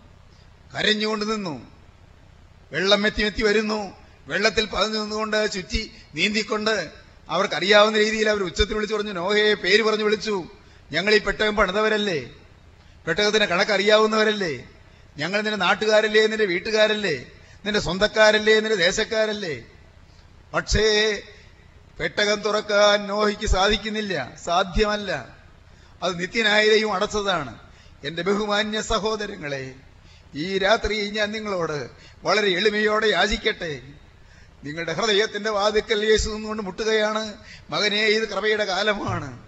[0.75, 1.71] കരഞ്ഞുകൊണ്ട് നിന്നു.
[2.71, 3.95] വെള്ളം മെത്തി വരുന്നു.
[4.27, 6.91] വെള്ളത്തിൽ പതിഞ്ഞു നിന്നുകൊണ്ട് ചുറ്റി നീന്തിക്കൊണ്ട്
[7.29, 10.43] അവർക്കറിയാവുന്ന രീതിയിൽ അവർ ഉച്ചത്തിൽ വിളിച്ചു പറഞ്ഞു നോഹയെ പേര് പറഞ്ഞു വിളിച്ചു.
[10.91, 12.29] ഞങ്ങൾ ഈ പെട്ടകം പണിതവരല്ലേ?
[13.07, 14.69] പെട്ടകത്തിന് കണക്കറിയാവുന്നവരല്ലേ?
[15.17, 16.27] ഞങ്ങൾ നിന്റെ നാട്ടുകാരല്ലേ?
[16.27, 17.25] നിന്റെ വീട്ടുകാരല്ലേ?
[17.65, 18.55] നിന്റെ സ്വന്തക്കാരല്ലേ?
[18.55, 19.65] നിന്റെ ദേശക്കാരല്ലേ?
[20.53, 21.21] പക്ഷേ
[21.99, 24.31] പെട്ടകം തുറക്കാൻ നോഹിക്ക് സാധിക്കുന്നില്ല.
[24.43, 25.27] സാധ്യമല്ല.
[26.03, 27.59] അത് നിത്യനായരെയും അടച്ചതാണ്.
[28.03, 29.75] എന്റെ ബഹുമാന്യ സഹോദരങ്ങളെ
[30.35, 31.89] ഈ രാത്രി ഞാൻ നിങ്ങളോട്
[32.23, 33.81] വളരെ എളിമയോടെ യാചിക്കട്ടെ.
[34.63, 37.33] നിങ്ങളുടെ ഹൃദയത്തിന്റെ വാതിക്കൽ യേശു നിന്നുകൊണ്ട് മുട്ടുകയാണ്.
[37.69, 39.39] മകനെ ഇത് കൃപയുടെ കാലമാണ്.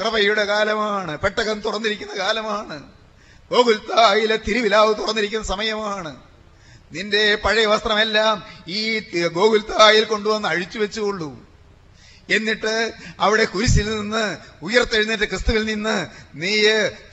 [0.00, 1.18] കൃപയുടെ കാലമാണ്.
[1.18, 2.92] പെട്ടകം തുറന്നിരിക്കുന്ന കാലമാണ്.
[3.50, 6.16] ഗോകുൽത്തായിലെ തിരുവിലാവ് തുറന്നിരിക്കുന്ന സമയമാണ്.
[6.92, 11.47] നിന്റെ പഴയ വസ്ത്രമെല്ലാം ഈ ഗോകുൽത്തായിൽ കൊണ്ടുവന്ന് അഴിച്ചു വെച്ചുകൊള്ളൂ
[12.30, 16.56] എന്നിട്ട് അവിടെ കുരിശിൽ നിന്ന് ഉയർത്തെഴുന്നേറ്റ ക്രിസ്തുവിൽ നിന്ന് നീ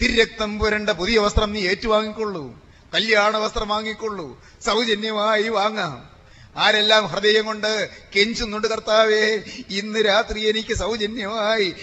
[0.02, 2.46] തിരക്തം പുരണ്ട പുതിയ വസ്ത്രം നീ ഏറ്റുവാങ്ങിക്കൊള്ളൂ.
[2.94, 4.44] കല്യാണ വസ്ത്രം വാങ്ങിക്കൊള്ളൂ.
[4.66, 6.16] സൗജന്യമായി വാങ്ങാം.
[6.58, 9.24] ആരെല്ലാം ഹൃദയം കൊണ്ട് കെഞ്ചുന്നുണ്ട് കർത്താവേ
[9.70, 11.76] ഇന്ന് രാത്രി എനിക്ക് സൗജന്യമായി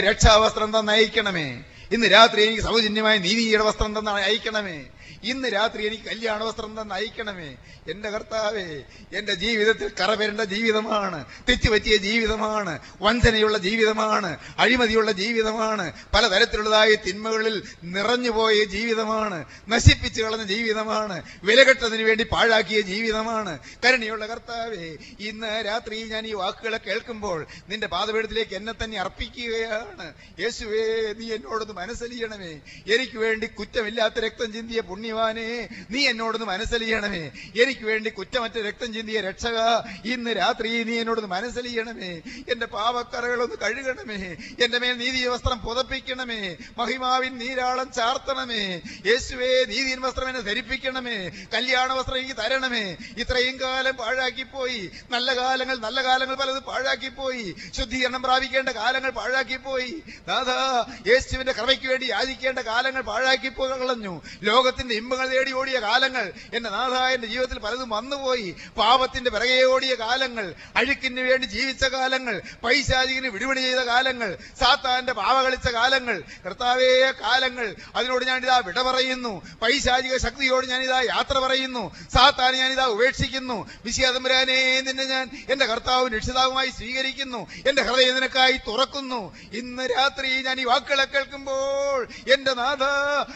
[0.00, 4.84] രക്ഷാവസ്ത്രം തന്നെ അയക്കണമേ ഇന്ന് രാത്രി എനിക്ക് സൗജന്യമായി നീതിയുടെ വസ്ത്രം തന്നെ അയക്കണമേ.
[5.22, 7.56] ഇന്ന് രാത്രി എനിക്ക് കല്യാണ വസ്ത്രം തന്നെ അയക്കണമേ.
[7.90, 8.82] എന്റെ കർത്താവേ
[9.18, 11.24] എന്റെ ജീവിതത്തിൽ കറവരേണ്ട ജീവിതമാണ്.
[11.48, 12.78] തെറ്റുപറ്റിയ ജീവിതമാണ്.
[13.00, 14.38] വഞ്ചനയുള്ള ജീവിതമാണ്.
[14.58, 15.92] അഴിമതിയുള്ള ജീവിതമാണ്.
[16.14, 19.44] പലതരത്തിലുള്ളതായ തിന്മകളിൽ നിറഞ്ഞുപോയ ജീവിതമാണ്.
[19.68, 21.22] നശിപ്പിച്ചു കളഞ്ഞ ജീവിതമാണ്.
[21.42, 23.58] വിലകെട്ടതിന് വേണ്ടി പാഴാക്കിയ ജീവിതമാണ്.
[23.84, 30.14] കരുണയുള്ള കർത്താവേ ഇന്ന് രാത്രി ഞാൻ ഈ വാക്കുകളെ കേൾക്കുമ്പോൾ നിന്റെ പാതപീഠത്തിലേക്ക് എന്നെ തന്നെ അർപ്പിക്കുകയാണ്.
[30.40, 32.60] യേശുവേ നീ എന്നോടൊന്ന് മനസ്സലിയണമേ.
[32.94, 37.30] എനിക്ക് വേണ്ടി കുറ്റമില്ലാത്ത രക്തം ചിന്തിയ പുണ്യവാനെ നീ എന്നോടൊന്ന് മനസ്സലിയണമേ.
[37.62, 39.58] എനിക്ക് വേണ്ടി കുറ്റമറ്റ രക്തം ചിന്തിയ രക്ഷക
[40.04, 42.20] ഇന്ന് രാത്രി നീ എന്നോടൊന്ന് മനസ്സലിയണമേ.
[42.50, 44.36] എന്റെ പാവക്കറകളൊന്ന് കഴുകണമേ.
[44.64, 46.56] എന്റെ മേൽ നീതി വസ്ത്രം പുതപ്പിക്കണമേ.
[46.78, 48.80] മഹിമാവിൻ നീരാളം ചാർത്തണമേ.
[49.06, 51.30] യേശുവേ നീതി വസ്ത്രം എന്നെ ധരിപ്പിക്കണമേ.
[51.54, 52.96] കല്യാണ വസ്ത്രം എനിക്ക് തരണമേ.
[53.18, 54.90] ഇത്രയും കാലം പാഴാക്കിപ്പോയി.
[55.10, 57.54] നല്ല കാലങ്ങൾ നല്ല കാലങ്ങൾ പലത് പാഴാക്കിപ്പോയി.
[57.76, 60.02] ശുദ്ധീകരണം പ്രാപിക്കേണ്ട കാലങ്ങൾ പാഴാക്കിപ്പോയി.
[60.28, 64.22] ദാദാ യേശുവിന്റെ കൃപയ്ക്ക് വേണ്ടി യാചിക്കേണ്ട കാലങ്ങൾ പാഴാക്കി കളഞ്ഞു.
[64.42, 66.32] ലോകത്തിന്റെ ഇമ്പങ്ങൾ തേടി ഓടിയ കാലങ്ങൾ.
[66.54, 68.56] എന്റെ നാഥ എന്റെ ജീവിതത്തിൽ പലതും വന്നുപോയി.
[68.78, 75.68] പാപത്തിന്റെ പിറകെ ഓടിയ കാലങ്ങൾ അഴുക്കിന് വേണ്ടി ജീവിച്ച കാലങ്ങൾ പൈശാചികന് വിടുപണി ചെയ്ത കാലങ്ങൾ സാത്താന്റെ പാവ കളിച്ച
[75.68, 77.74] കാലങ്ങൾ കർത്താവേ കാലങ്ങൾ.
[77.94, 79.42] അതിനോട് ഞാനിതാ വിട പറയുന്നു.
[79.62, 81.96] പൈശാചിക ശക്തിയോട് ഞാൻ ഇതാ യാത്ര പറയുന്നു.
[82.14, 83.70] സാത്താനെ ഇതാ ഉപേക്ഷിക്കുന്നു.
[83.84, 87.46] വിശിയാതമ്പുരാനെ നിന്നെ ഞാൻ എന്റെ കർത്താവും രക്ഷിതാവുമായി സ്വീകരിക്കുന്നു.
[87.66, 89.36] എന്റെ ഹൃദയം നിനക്കായി തുറക്കുന്നു.
[89.52, 92.82] ഇന്ന് രാത്രി ഞാൻ ഈ വാക്കുകളെ കേൾക്കുമ്പോൾ എന്റെ നാഥ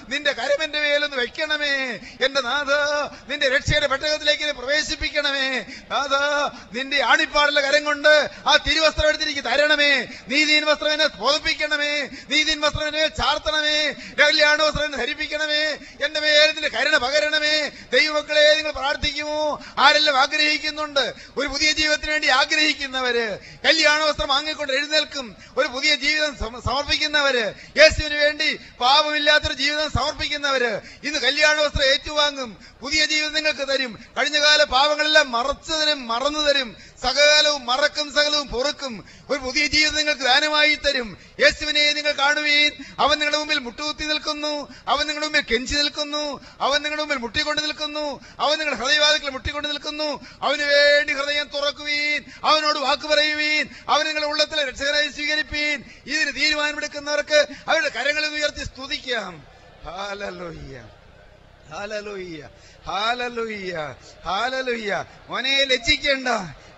[0.08, 1.16] നിന്റെ കരമെന്റെ മേലൊന്ന്
[1.52, 2.72] വെക്കണമേ എന്റെ നാഥ
[3.30, 5.64] നിന്റെ രക്ഷയുടെ പെട്ടകത്തിലേക്ക് പ്രവേശിപ്പിക്കണമേ.
[5.90, 6.14] നാഥ
[6.76, 10.06] നിന്റെ ആണിപ്പാടുള്ള കരം കൊണ്ട് ആ തിരുവസ്ത്രം എടുത്ത് എനിക്ക് തരണമേ.
[10.28, 12.08] നീതിൻ വസ്ത്രം എന്നെ ബോധിപ്പിക്കണമേ.
[12.28, 13.92] നീതിൻ വസ്ത്രം എന്നെ ചാർത്തണമേ.
[14.20, 15.64] കല്യാണ വസ്ത്രം എന്നെ ധരിപ്പിക്കണമേ.
[16.04, 17.70] എന്റെ മേൽ കരുണ പകരണമേ.
[17.92, 19.62] ദൈവമക്കളെ നിങ്ങൾ പ്രാർത്ഥിക്കുമോ?
[19.78, 21.14] ആരെല്ലാം ആഗ്രഹിക്കുന്നുണ്ട്?
[21.36, 25.36] ഒരു പുതിയ ജീവിതത്തിന് വേണ്ടി ആഗ്രഹിക്കുന്നവര് കല്യാണ വസ്ത്രം വാങ്ങിക്കൊണ്ട് എഴുന്നേൽക്കും.
[25.56, 33.32] ഒരു പുതിയ ജീവിതം സമർപ്പിക്കുന്നവര് യേശുവിന് വേണ്ടി പാപമില്ലാത്തൊരു ജീവിതം സമർപ്പിക്കുന്നവര് ഇന്ന് കല്യാണ വസ്ത്രം ഏറ്റുവാങ്ങും പുതിയ ജീവിതം
[33.32, 34.04] നിങ്ങൾക്ക് തരും.
[34.18, 36.76] കഴിഞ്ഞകാല പാവങ്ങളെല്ലാം മറച്ചതിനും മറന്നു തരും.
[37.02, 39.04] സകകാലവും മറക്കും സകലവും പൊറുക്കും.
[39.30, 41.18] ഒരു പുതിയ ജീവിതം നിങ്ങൾക്ക് ദാനമായി തരും.
[41.40, 44.68] യേശുവിനെ നിങ്ങൾ കാണുകയും അവൻ നിങ്ങളുടെ മുമ്പിൽ മുട്ടുകുത്തി നിൽക്കുന്നു.
[44.88, 46.40] അവൻ നിങ്ങളുടെ മുമ്പിൽ കെഞ്ചി നിൽക്കുന്നു.
[46.60, 48.20] അവൻ നിങ്ങളുടെ മുമ്പിൽ മുട്ടിക്കൊണ്ട് നിൽക്കുന്നു.
[48.38, 50.26] അവൻ നിങ്ങളുടെ ഹൃദയവാദികൾ മുട്ടിക്കൊണ്ട് നിൽക്കുന്നു.
[50.42, 52.24] അവന് വേണ്ടി ഹൃദയം തുറക്കുവീൻ.
[52.44, 53.68] അവനോട് വാക്ക് പറയുവീൻ.
[53.88, 55.84] അവൻ നിങ്ങളുടെ ഉള്ളത്തിലെ രക്ഷകനായി സ്വീകരിപ്പീൻ.
[56.06, 59.44] ഇതിന് തീരുമാനമെടുക്കുന്നവർക്ക് അവരുടെ കരങ്ങളിൽ ഉയർത്തി സ്തുതിക്കാം.
[59.84, 61.01] ഹാലലോയ്യ
[64.24, 66.28] ഹാലലോയ്യ മോനെ ലജ്ജിക്കേണ്ട.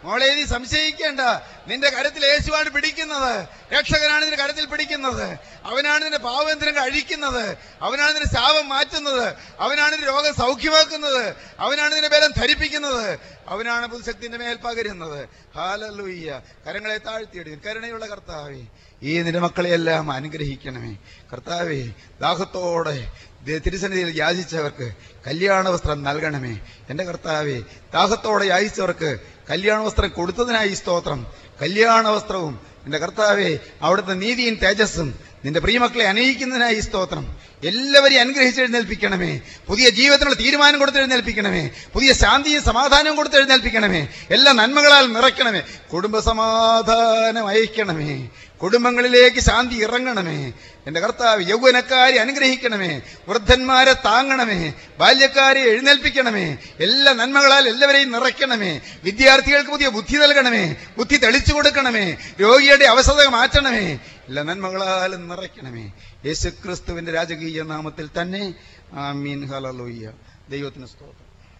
[0.04, 1.20] മോളെ നീ സംശയിക്കേണ്ട.
[1.66, 3.48] നിന്റെ കരത്തിൽ യേശുവാണ് പിടിക്കുന്നത്.
[3.72, 5.38] രക്ഷകനാണ് നിന്റെ കരത്തിൽ പിടിക്കുന്നത്.
[5.64, 7.58] അവനാണ് നിന്റെ പാവയന്ത്രങ്ങൾ അഴിക്കുന്നത്.
[7.80, 9.34] അവനാണ് നിന്റെ ശാപം മാറ്റുന്നത്.
[9.60, 11.34] അവനാണ് നിന്റെ രോഗം സൗഖ്യമാക്കുന്നത്.
[11.58, 13.18] അവനാണ് നിന്റെ ബലം ധരിപ്പിക്കുന്നത്.
[13.48, 15.28] അവനാണ് പുതുശക്തിന്റെ മേൽ പകരുന്നത്.
[15.54, 16.40] ഹാലലുയ്യ.
[16.66, 18.66] കരങ്ങളെ താഴ്ത്തിയിടുക കരുണയുള്ള കർത്താവേ
[19.02, 20.96] ഈ നിന്റെ മക്കളെയെല്ലാം അനുഗ്രഹിക്കണമേ.
[21.32, 21.82] കർത്താവേ
[22.20, 23.12] ദാഹത്തോടെ
[23.48, 24.92] തിരുസന്നിധിയിൽ യാചിച്ചവർക്ക്
[25.26, 26.58] കല്യാണ വസ്ത്രം നൽകണമേ.
[26.90, 29.18] എന്റെ കർത്താവേ ദാഹത്തോടെ യാചിച്ചവർക്ക്
[29.50, 31.26] കല്യാണ വസ്ത്രം കൊടുത്തതിനായി സ്തോത്രം.
[31.62, 37.36] കല്യാണ വസ്ത്രവും എന്റെ കർത്താവേ അവിടുത്തെ നീതിയും തേജസ്സും നിന്റെ പ്രിയമക്കളെ അനയിക്കുന്നതിനായി സ്തോത്രം.
[37.64, 45.12] എല്ലാവരെയും അനുഗ്രഹിച്ച് എഴുന്നേൽപ്പിക്കണമേ പുതിയ ജീവിതത്തിനുള്ള തീരുമാനം കൊടുത്ത് എഴുന്നേൽപ്പിക്കണമേ പുതിയ ശാന്തിയും സമാധാനവും കൊടുത്ത് എഴുന്നേൽപ്പിക്കണമേ എല്ലാ നന്മകളാൽ
[45.12, 45.62] നിറയ്ക്കണമേ.
[45.92, 48.28] കുടുംബ സമാധാനം അയക്കണമേ
[48.62, 50.52] കുടുംബങ്ങളിലേക്ക് ശാന്തി ഇറങ്ങണമേ.
[50.86, 53.02] എന്റെ കർത്താവ് യൗവനക്കാരെ അനുഗ്രഹിക്കണമേ.
[53.28, 54.72] വൃദ്ധന്മാരെ താങ്ങണമേ.
[54.98, 56.56] ബാല്യക്കാരെ എഴുന്നേൽപ്പിക്കണമേ.
[56.80, 58.80] എല്ലാ നന്മകളാൽ എല്ലാവരെയും നിറയ്ക്കണമേ.
[59.04, 60.76] വിദ്യാർത്ഥികൾക്ക് പുതിയ ബുദ്ധി നൽകണമേ.
[60.98, 62.16] ബുദ്ധി തെളിച്ചു കൊടുക്കണമേ.
[62.40, 63.98] രോഗിയുടെ അവസ്ഥ മാറ്റണമേ.
[64.28, 65.92] എല്ലാ നന്മകളാലും നിറയ്ക്കണമേ.
[66.26, 68.54] യേശുക്രിസ്തുവിന്റെ രാജകീയ നാമത്തിൽ തന്നെ.
[68.92, 69.46] ആമീൻ.
[69.46, 70.12] ഹലോയ്യ
[70.50, 71.23] ദൈവത്തിന് സ്തോത്രം.